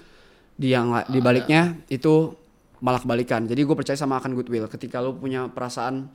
[0.55, 2.31] di yang di baliknya itu
[2.79, 3.43] malah kebalikan.
[3.43, 4.71] Jadi gue percaya sama akan goodwill.
[4.71, 6.07] Ketika lo punya perasaan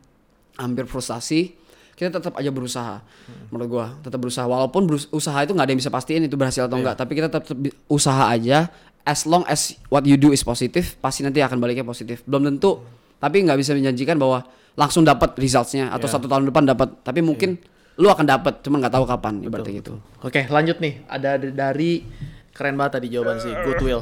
[0.57, 1.53] hampir frustasi
[1.93, 3.01] kita tetap aja berusaha.
[3.49, 4.45] Menurut gua tetap berusaha.
[4.45, 7.29] Walaupun berus- usaha itu nggak ada yang bisa pastiin itu berhasil atau enggak tapi kita
[7.29, 7.53] tetap
[7.87, 8.73] usaha aja.
[9.03, 12.23] As long as what you do is positif pasti nanti akan baliknya positif.
[12.23, 12.83] Belum tentu
[13.17, 17.03] tapi nggak bisa menjanjikan bahwa langsung dapat resultsnya atau satu tahun depan dapat.
[17.03, 17.59] Tapi mungkin
[17.95, 19.93] lu akan dapat cuman nggak tahu kapan ibaratnya gitu.
[20.21, 21.05] Oke, lanjut nih.
[21.05, 22.03] Ada dari
[22.51, 24.01] keren banget tadi jawaban sih, Goodwill.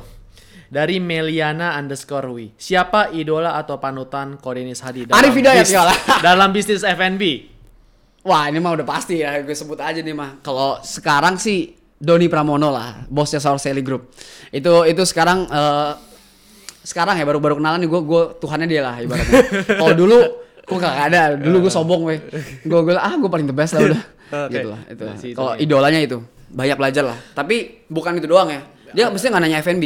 [0.70, 2.54] Dari Meliana underscore Wi.
[2.54, 5.82] Siapa idola atau panutan Kodenis Hadi dalam, Arif Hidayat, bis- ya
[6.30, 7.22] dalam bisnis F&B?
[8.20, 10.44] Wah ini mah udah pasti ya gue sebut aja nih mah.
[10.44, 14.12] Kalau sekarang sih Doni Pramono lah, bosnya Sour Sally Group.
[14.52, 15.92] Itu itu sekarang eh,
[16.84, 19.40] sekarang ya baru-baru kenalan nih gue gue Tuhannya dia lah ibaratnya.
[19.80, 20.18] Kalau dulu
[20.68, 22.20] gue gak ada, dulu gue sombong weh.
[22.64, 24.02] Gue gue ah gue paling the best lah udah.
[24.46, 24.52] Oke.
[24.52, 25.02] Gitu lah itu.
[25.04, 25.64] Nah, si Kalau Doni.
[25.64, 26.18] idolanya itu
[26.52, 27.18] banyak belajar lah.
[27.32, 28.60] Tapi bukan itu doang ya.
[28.92, 29.84] Dia mesti nggak nanya F&B.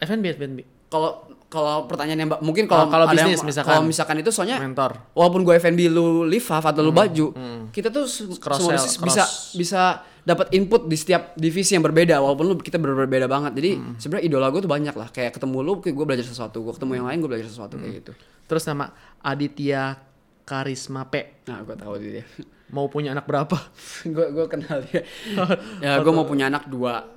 [0.00, 0.58] F&B, F&B.
[0.90, 3.68] Kalau kalau pertanyaannya mbak mungkin kalau Oh, kalau bisnis yang- misalkan.
[3.68, 4.94] kalau misalkan itu soalnya Mentor.
[5.12, 7.34] walaupun gue F&B lu live atau lu baju
[7.68, 8.06] kita tuh
[8.38, 9.22] Cross semua bisnis bisa
[9.52, 9.82] bisa
[10.20, 13.56] dapat input di setiap divisi yang berbeda walaupun lu kita berbeda banget.
[13.56, 15.08] Jadi sebenarnya idola gue tuh banyak lah.
[15.08, 18.12] Kayak ketemu lu gue belajar sesuatu gue ketemu yang lain gue belajar sesuatu kayak gitu.
[18.46, 19.96] Terus nama Aditya
[20.44, 21.42] Karisma P.
[21.46, 22.22] nah gue tahu dia
[22.74, 23.56] Mau punya anak berapa?
[24.06, 25.02] gue gue kenal dia.
[25.82, 27.10] Ya gue mau punya anak dua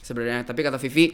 [0.00, 0.46] sebenarnya.
[0.46, 1.12] Tapi kata Vivi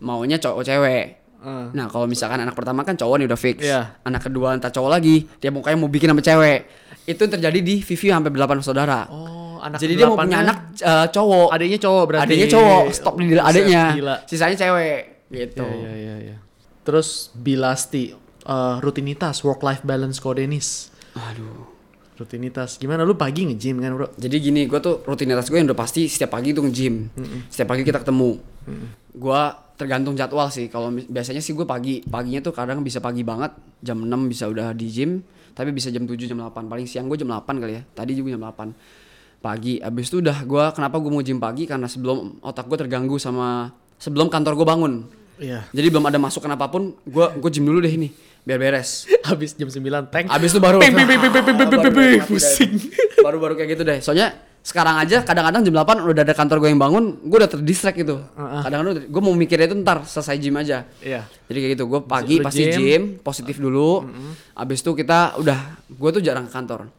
[0.00, 1.66] maunya cowok cewek Eh.
[1.72, 3.96] Nah kalau misalkan anak pertama kan cowok nih udah fix Iya.
[4.04, 6.68] Anak kedua entah cowok lagi Dia mukanya mau bikin sama cewek
[7.08, 10.76] Itu yang terjadi di Vivi hampir 8 saudara Oh, anak Jadi dia mau punya anak
[10.76, 12.24] eh, cowok Adiknya cowok berarti.
[12.28, 14.16] Adiknya cowok Stop di Buset, adiknya Gila.
[14.28, 15.00] Sisanya cewek
[15.32, 16.36] Gitu Iya, iya, iya, iya.
[16.84, 18.12] Terus Bilasti,
[18.44, 20.92] eh, rutinitas work life balance Kodenis.
[21.16, 21.72] Aduh
[22.20, 22.76] Rutinitas.
[22.76, 24.12] Gimana lu pagi nge-gym kan, Bro?
[24.20, 27.08] Jadi gini, gue tuh rutinitas gue yang udah pasti setiap pagi tuh nge-gym.
[27.48, 28.36] Setiap pagi kita ketemu.
[29.16, 29.42] Gue
[29.80, 30.68] tergantung jadwal sih.
[30.68, 34.76] Kalau biasanya sih gue pagi, paginya tuh kadang bisa pagi banget, jam 6 bisa udah
[34.76, 35.24] di gym,
[35.56, 36.68] tapi bisa jam 7 jam 8.
[36.68, 37.82] Paling siang gue jam 8 kali ya.
[37.96, 39.80] Tadi juga jam 8 pagi.
[39.80, 43.72] Abis itu udah gue kenapa gue mau gym pagi karena sebelum otak gue terganggu sama
[43.96, 44.92] sebelum kantor gue bangun.
[45.40, 45.64] Iya.
[45.72, 48.12] Jadi belum ada masukan apa pun, gue gue gym dulu deh ini
[48.44, 49.08] biar beres.
[49.32, 50.28] abis jam 9 tank.
[50.28, 50.84] Habis itu baru
[52.28, 52.72] pusing.
[53.24, 53.98] Baru-baru kayak gitu deh.
[54.04, 57.96] Soalnya sekarang aja kadang-kadang jam 8 udah ada kantor gue yang bangun, gue udah terdistract
[57.96, 58.20] gitu.
[58.36, 60.84] Kadang-kadang gue mau mikirnya itu ntar selesai gym aja.
[61.00, 61.24] Iya.
[61.48, 62.76] Jadi kayak gitu, gue pagi Lu pasti gym.
[62.76, 64.04] gym, positif dulu.
[64.52, 65.58] Abis itu kita udah,
[65.88, 66.92] gue tuh jarang ke kantor.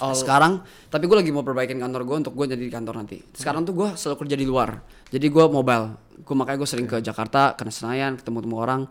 [0.00, 3.20] Oh, Sekarang, tapi gue lagi mau perbaikin kantor gue untuk gue jadi di kantor nanti.
[3.36, 4.80] Sekarang tuh gue selalu kerja di luar.
[5.12, 5.96] Jadi gue mobile.
[6.24, 8.88] Gue makanya gue sering ke Jakarta, ke Senayan, ketemu-temu orang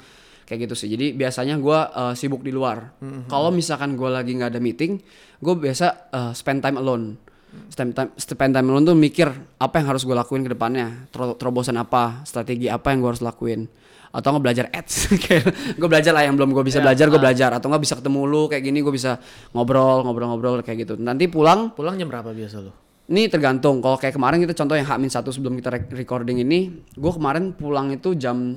[0.50, 0.90] kayak gitu sih.
[0.90, 2.98] Jadi biasanya gue eh, sibuk di luar.
[3.30, 4.98] Kalau misalkan gue lagi nggak ada meeting,
[5.42, 7.29] gue biasa eh, spend time alone.
[7.50, 9.26] Spend time, spend time alone tuh mikir
[9.58, 13.26] apa yang harus gue lakuin ke depannya, Tero- terobosan apa, strategi apa yang gue harus
[13.26, 13.66] lakuin.
[14.10, 15.10] Atau nggak belajar ads.
[15.26, 17.50] Kayak gue belajar lah yang belum gue bisa belajar gue belajar.
[17.54, 19.22] Atau nggak bisa ketemu lu kayak gini gue bisa
[19.54, 20.94] ngobrol ngobrol-ngobrol kayak gitu.
[20.98, 22.74] Nanti pulang pulang jam berapa biasa lu?
[23.10, 23.82] ini tergantung.
[23.82, 27.90] Kalau kayak kemarin kita contoh yang H-1 sebelum kita rec- recording ini gue kemarin pulang
[27.90, 28.54] itu jam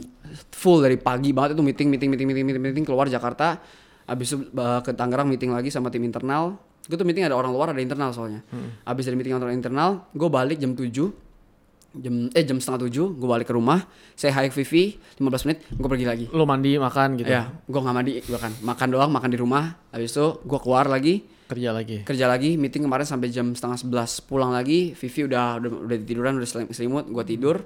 [0.52, 3.56] full dari pagi banget itu meeting meeting meeting meeting meeting, meeting keluar Jakarta.
[4.04, 7.50] Habis itu uh, ke Tangerang meeting lagi sama tim internal gue tuh meeting ada orang
[7.50, 8.42] luar ada internal soalnya
[8.82, 10.90] habis dari meeting orang internal gue balik jam 7
[11.94, 15.84] jam eh jam setengah tujuh gue balik ke rumah saya hi Vivi 15 menit gue
[15.86, 17.28] pergi lagi Lu mandi, makan gitu.
[17.28, 20.88] ya gue nggak mandi gue kan makan doang makan di rumah habis itu gue keluar
[20.88, 22.00] lagi Kerja lagi.
[22.00, 26.32] kerja lagi meeting kemarin sampai jam setengah sebelas pulang lagi Vivi udah udah, udah tiduran
[26.34, 27.60] udah selim- selimut gue tidur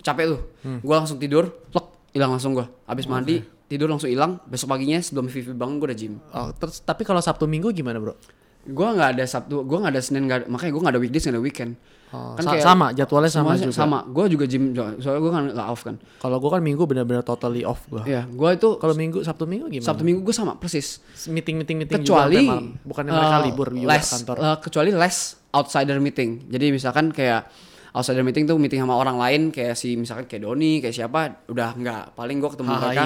[0.00, 0.40] capek tuh.
[0.60, 0.80] Hmm.
[0.80, 2.64] Gue langsung tidur, plek, hilang langsung gue.
[2.86, 4.40] Habis mandi, tidur langsung hilang.
[4.44, 6.16] Besok paginya sebelum Vivi bangun gue udah gym.
[6.32, 8.16] Oh, terus tapi kalau Sabtu Minggu gimana, Bro?
[8.62, 11.36] Gue nggak ada Sabtu, gue nggak ada Senin, ada- makanya gue nggak ada weekdays, nggak
[11.36, 11.72] ada weekend.
[12.10, 13.70] Oh, Kan sa- kayak- sama, jadwalnya sama juga.
[13.70, 15.94] Sama, gue juga gym, soalnya gue kan nggak off kan.
[16.18, 18.02] Kalau gua kan Minggu benar-benar totally off gua.
[18.02, 19.86] Iya, gue itu Kalau Minggu, Sabtu Minggu gimana?
[19.86, 20.98] Sabtu Minggu gue sama persis.
[21.26, 22.66] meeting meeting meeting kecuali juga malam.
[22.82, 24.36] bukannya mereka eh, libur juga less, kantor.
[24.36, 25.18] eh, kecuali less
[25.50, 27.46] outsider meeting jadi misalkan kayak
[27.90, 31.74] outsider meeting tuh meeting sama orang lain kayak si misalkan kayak Doni kayak siapa udah
[31.74, 33.04] nggak paling gue ketemu mereka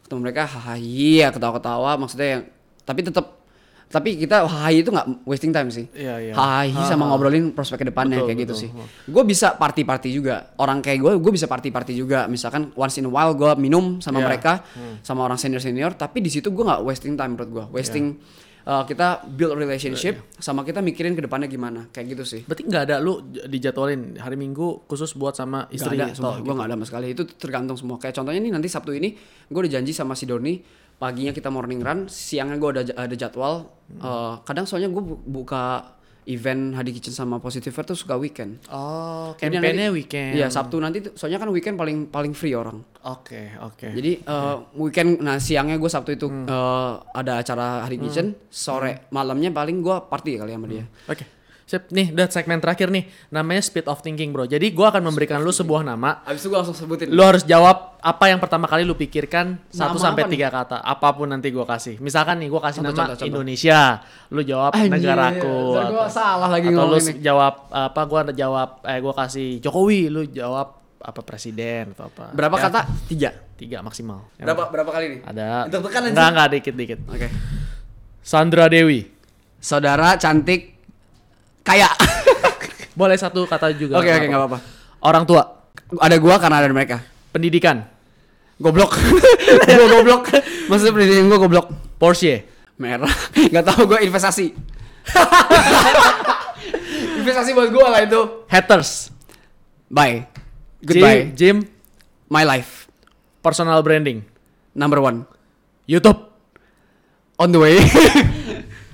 [0.00, 2.42] ketemu mereka hahaha ya ketawa-ketawa maksudnya yang
[2.80, 3.43] tapi tetap
[3.88, 5.86] tapi kita hahaha itu nggak wasting time sih.
[5.94, 6.32] Iya, iya.
[6.34, 8.62] hahaha sama ngobrolin prospek ke depannya Betul, kayak gitu betul.
[8.62, 8.70] sih.
[9.10, 10.52] gue bisa party-party juga.
[10.58, 12.26] Orang kayak gue gue bisa party-party juga.
[12.26, 14.26] Misalkan once in a while gue minum sama Iya.
[14.26, 14.52] mereka
[15.04, 18.18] sama orang senior senior tapi di situ gue nggak wasting time menurut gue wasting
[18.64, 21.86] uh, kita build relationship sama kita mikirin ke depannya gimana.
[21.92, 22.40] Kayak gitu sih.
[22.44, 26.54] Berarti nggak ada lu dijadwalin hari Minggu khusus buat sama istri Gak ada, atau gue
[26.56, 27.06] gak ada sama sekali.
[27.12, 27.96] Itu tergantung semua.
[28.00, 29.14] Kayak contohnya nih nanti Sabtu ini
[29.46, 33.68] gue udah janji sama si Doni paginya kita morning run, siangnya gue ada ada jadwal.
[33.92, 35.92] Eh, kadang soalnya gue buka
[36.24, 38.56] event Hadi Kitchen sama Positiver tuh suka weekend.
[38.66, 40.32] Oh, nanti- weekend.
[40.34, 42.80] Iya Sabtu nanti tuh, soalnya kan weekend paling paling free orang.
[43.04, 43.92] Oke, oke.
[43.92, 49.52] Jadi eh, weekend, nah siangnya gue Sabtu itu eh, ada acara Hadi Kitchen, sore malamnya
[49.52, 50.88] paling gue party kali sama dia.
[51.06, 51.43] Oke.
[51.64, 53.08] Sip, nih udah segmen terakhir nih.
[53.28, 54.44] Namanya speed of thinking, Bro.
[54.44, 56.20] Jadi gua akan memberikan lu sebuah nama.
[56.22, 57.08] Abis itu gue langsung sebutin.
[57.08, 60.76] Lu harus jawab apa yang pertama kali lu pikirkan satu sampai tiga kata.
[60.78, 61.96] Apa pun nanti gua kasih.
[61.98, 63.28] Misalkan nih gua kasih Contoh, nama contoh, contoh.
[63.32, 63.80] Indonesia.
[64.28, 65.56] Lu jawab Anjir, negaraku.
[65.72, 67.12] ntar gua salah lagi atau lu ini.
[67.18, 70.68] jawab apa gua jawab eh gua kasih Jokowi, lu jawab
[71.00, 72.28] apa presiden atau apa.
[72.36, 72.80] Berapa Ya, kata?
[73.08, 73.30] Tiga.
[73.56, 74.28] Tiga maksimal.
[74.36, 75.20] Yang- Berapa berapa kali nih?
[75.24, 75.48] Ada.
[75.72, 76.02] Deg-degan.
[76.12, 76.98] Enggak, enggak dikit-dikit.
[77.08, 77.28] Oke.
[78.20, 79.08] Sandra Dewi.
[79.60, 80.73] Saudara cantik
[81.64, 81.88] kaya.
[83.00, 83.98] Boleh satu kata juga.
[83.98, 84.58] Oke nggak oke nggak apa-apa.
[85.02, 85.42] Orang tua.
[85.98, 87.02] Ada gua karena ada mereka.
[87.34, 87.82] Pendidikan.
[88.60, 88.94] Goblok.
[89.66, 90.30] gua goblok.
[90.70, 91.66] Maksudnya pendidikan gua goblok.
[91.98, 92.46] Porsche.
[92.78, 93.10] Merah.
[93.54, 94.50] Gak tahu gua investasi.
[97.18, 98.46] investasi buat gua lah itu.
[98.50, 99.14] Haters.
[99.90, 100.26] Bye.
[100.82, 101.30] Goodbye.
[101.34, 101.70] Gym, gym,
[102.28, 102.86] My life.
[103.44, 104.24] personal branding.
[104.74, 105.28] Number one.
[105.86, 106.18] YouTube.
[107.36, 107.76] On the way.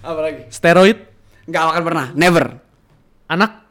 [0.03, 0.43] Apa lagi?
[0.51, 1.10] Steroid.
[1.51, 2.07] Gak akan pernah.
[2.15, 2.47] Never.
[3.27, 3.67] Anak.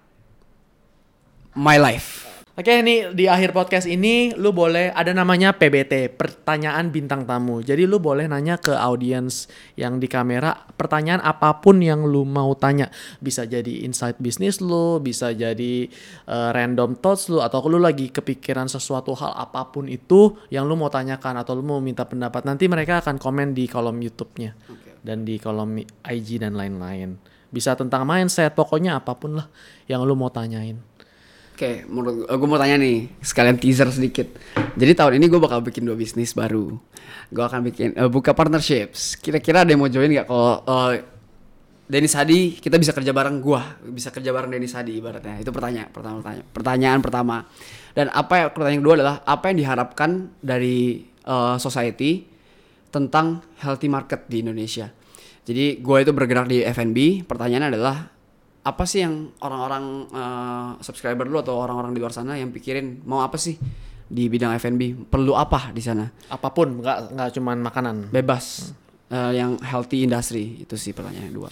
[1.56, 2.28] My life.
[2.60, 7.64] Oke, ini di akhir podcast ini lu boleh ada namanya PBT, pertanyaan bintang tamu.
[7.64, 9.48] Jadi lu boleh nanya ke audiens
[9.80, 12.92] yang di kamera pertanyaan apa pun yang lu mau tanya.
[13.24, 15.88] Bisa jadi insight bisnis lu, bisa jadi
[16.28, 20.76] eh, random thoughts lu atau lu lagi kepikiran sesuatu hal apa pun itu yang lu
[20.76, 22.44] mau tanyakan atau lu mau minta pendapat.
[22.44, 24.52] Nanti mereka akan komen di kolom YouTube-nya
[25.02, 27.20] dan di kolom IG dan lain-lain.
[27.50, 29.48] Bisa tentang mindset, pokoknya apa pun lah
[29.90, 30.78] yang lu mau tanyain.
[31.60, 34.32] Oke, menurut gue mau tanya nih, sekalian teaser sedikit.
[34.80, 36.72] Jadi tahun ini gue bakal bikin dua bisnis baru.
[37.28, 39.20] Gue akan bikin eh, buka partnerships.
[39.20, 40.24] Kira-kira ada yang mau join nggak?
[40.24, 41.04] Kalau eh,
[41.90, 45.42] Denis Hadi, kita bisa kerja bareng gua, bisa kerja bareng Denis Hadi ibaratnya.
[45.42, 47.38] Itu pertanyaan pertama, pertanyaan, pertanyaan pertama.
[47.98, 52.30] Dan apa yang pertanyaan kedua adalah apa yang diharapkan dari eh, society
[52.90, 54.90] tentang healthy market di Indonesia.
[55.46, 57.26] Jadi gue itu bergerak di F&B.
[57.26, 57.96] Pertanyaannya adalah
[58.60, 59.84] apa sih yang orang-orang
[60.14, 63.58] eh, subscriber lu atau orang-orang di luar sana yang pikirin mau apa sih
[64.10, 65.10] di bidang F&B?
[65.10, 66.06] Perlu apa di sana?
[66.30, 68.74] apa pun nggak nggak cuman makanan Bebas.
[69.10, 71.50] Eh, yang healthy industry itu sih pertanyaan kedua.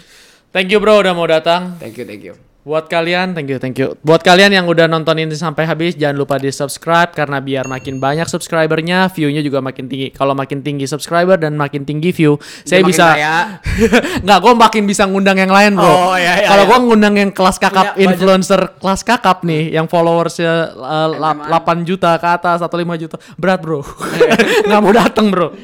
[0.54, 2.47] thank you bro udah mau datang Thank you, thank you.
[2.68, 6.20] Buat kalian thank you thank you buat kalian yang udah nonton ini sampai habis jangan
[6.20, 10.84] lupa di subscribe karena biar makin banyak subscribernya viewnya juga makin tinggi kalau makin tinggi
[10.84, 12.36] subscriber dan makin tinggi view
[12.68, 13.06] saya makin bisa
[14.28, 16.70] nggak gue makin bisa ngundang yang lain bro Oh, iya, iya, kalau iya.
[16.70, 18.08] gue ngundang yang kelas kakap Punya budget.
[18.12, 21.80] influencer kelas kakap nih yang followersnya uh, lap- MMA.
[21.80, 23.80] 8 juta ke atas atau 5 juta berat bro
[24.68, 25.56] nggak mau dateng bro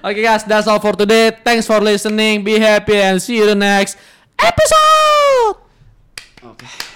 [0.00, 1.28] Oke guys, that's all for today.
[1.44, 2.40] Thanks for listening.
[2.40, 4.00] Be happy and see you the next
[4.40, 5.19] episode.
[6.62, 6.89] Oke.